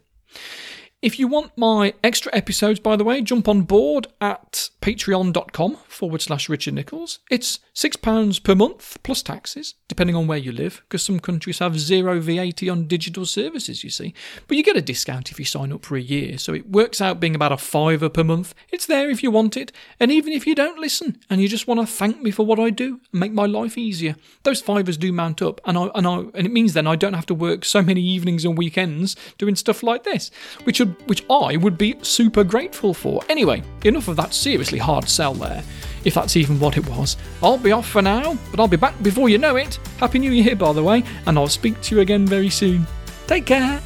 If 0.99 1.19
you 1.19 1.27
want 1.27 1.55
my 1.55 1.93
extra 2.03 2.35
episodes, 2.35 2.79
by 2.79 2.95
the 2.95 3.03
way, 3.03 3.21
jump 3.21 3.47
on 3.47 3.61
board 3.61 4.07
at 4.19 4.71
patreon.com 4.81 5.75
forward 5.87 6.23
slash 6.23 6.49
Richard 6.49 6.73
Nicholls. 6.73 7.19
It's 7.29 7.59
£6 7.75 8.43
per 8.43 8.55
month 8.55 8.97
plus 9.03 9.21
taxes, 9.21 9.75
depending 9.87 10.15
on 10.15 10.25
where 10.25 10.39
you 10.39 10.51
live, 10.51 10.81
because 10.85 11.03
some 11.03 11.19
countries 11.19 11.59
have 11.59 11.79
zero 11.79 12.19
VAT 12.19 12.67
on 12.67 12.87
digital 12.87 13.27
services, 13.27 13.83
you 13.83 13.91
see. 13.91 14.15
But 14.47 14.57
you 14.57 14.63
get 14.63 14.75
a 14.75 14.81
discount 14.81 15.29
if 15.29 15.37
you 15.37 15.45
sign 15.45 15.71
up 15.71 15.85
for 15.85 15.97
a 15.97 16.01
year, 16.01 16.39
so 16.39 16.55
it 16.55 16.71
works 16.71 16.99
out 16.99 17.19
being 17.19 17.35
about 17.35 17.51
a 17.51 17.57
fiver 17.57 18.09
per 18.09 18.23
month. 18.23 18.55
It's 18.71 18.87
there 18.87 19.07
if 19.07 19.21
you 19.21 19.29
want 19.29 19.55
it, 19.55 19.71
and 19.99 20.11
even 20.11 20.33
if 20.33 20.47
you 20.47 20.55
don't 20.55 20.79
listen 20.79 21.19
and 21.29 21.39
you 21.39 21.47
just 21.47 21.67
want 21.67 21.79
to 21.79 21.85
thank 21.85 22.23
me 22.23 22.31
for 22.31 22.43
what 22.43 22.59
I 22.59 22.71
do 22.71 23.01
and 23.11 23.19
make 23.19 23.33
my 23.33 23.45
life 23.45 23.77
easier, 23.77 24.15
those 24.41 24.61
fivers 24.61 24.97
do 24.97 25.13
mount 25.13 25.43
up, 25.43 25.61
and 25.63 25.77
I, 25.77 25.89
and 25.93 26.07
I 26.07 26.15
and 26.33 26.47
it 26.47 26.51
means 26.51 26.73
then 26.73 26.87
I 26.87 26.95
don't 26.95 27.13
have 27.13 27.27
to 27.27 27.35
work 27.35 27.65
so 27.65 27.83
many 27.83 28.01
evenings 28.01 28.45
and 28.45 28.57
weekends 28.57 29.15
doing 29.37 29.55
stuff 29.55 29.83
like 29.83 30.03
this, 30.03 30.31
which 30.63 30.81
which 31.05 31.23
I 31.29 31.57
would 31.57 31.77
be 31.77 31.97
super 32.01 32.43
grateful 32.43 32.93
for. 32.93 33.21
Anyway, 33.29 33.63
enough 33.83 34.07
of 34.07 34.15
that 34.17 34.33
seriously 34.33 34.79
hard 34.79 35.07
sell 35.07 35.33
there, 35.33 35.63
if 36.03 36.13
that's 36.13 36.37
even 36.37 36.59
what 36.59 36.77
it 36.77 36.87
was. 36.89 37.17
I'll 37.41 37.57
be 37.57 37.71
off 37.71 37.87
for 37.87 38.01
now, 38.01 38.37
but 38.51 38.59
I'll 38.59 38.67
be 38.67 38.77
back 38.77 39.01
before 39.03 39.29
you 39.29 39.37
know 39.37 39.55
it. 39.55 39.79
Happy 39.97 40.19
New 40.19 40.31
Year, 40.31 40.55
by 40.55 40.73
the 40.73 40.83
way, 40.83 41.03
and 41.25 41.37
I'll 41.37 41.47
speak 41.47 41.79
to 41.81 41.95
you 41.95 42.01
again 42.01 42.25
very 42.25 42.49
soon. 42.49 42.85
Take 43.27 43.45
care. 43.45 43.81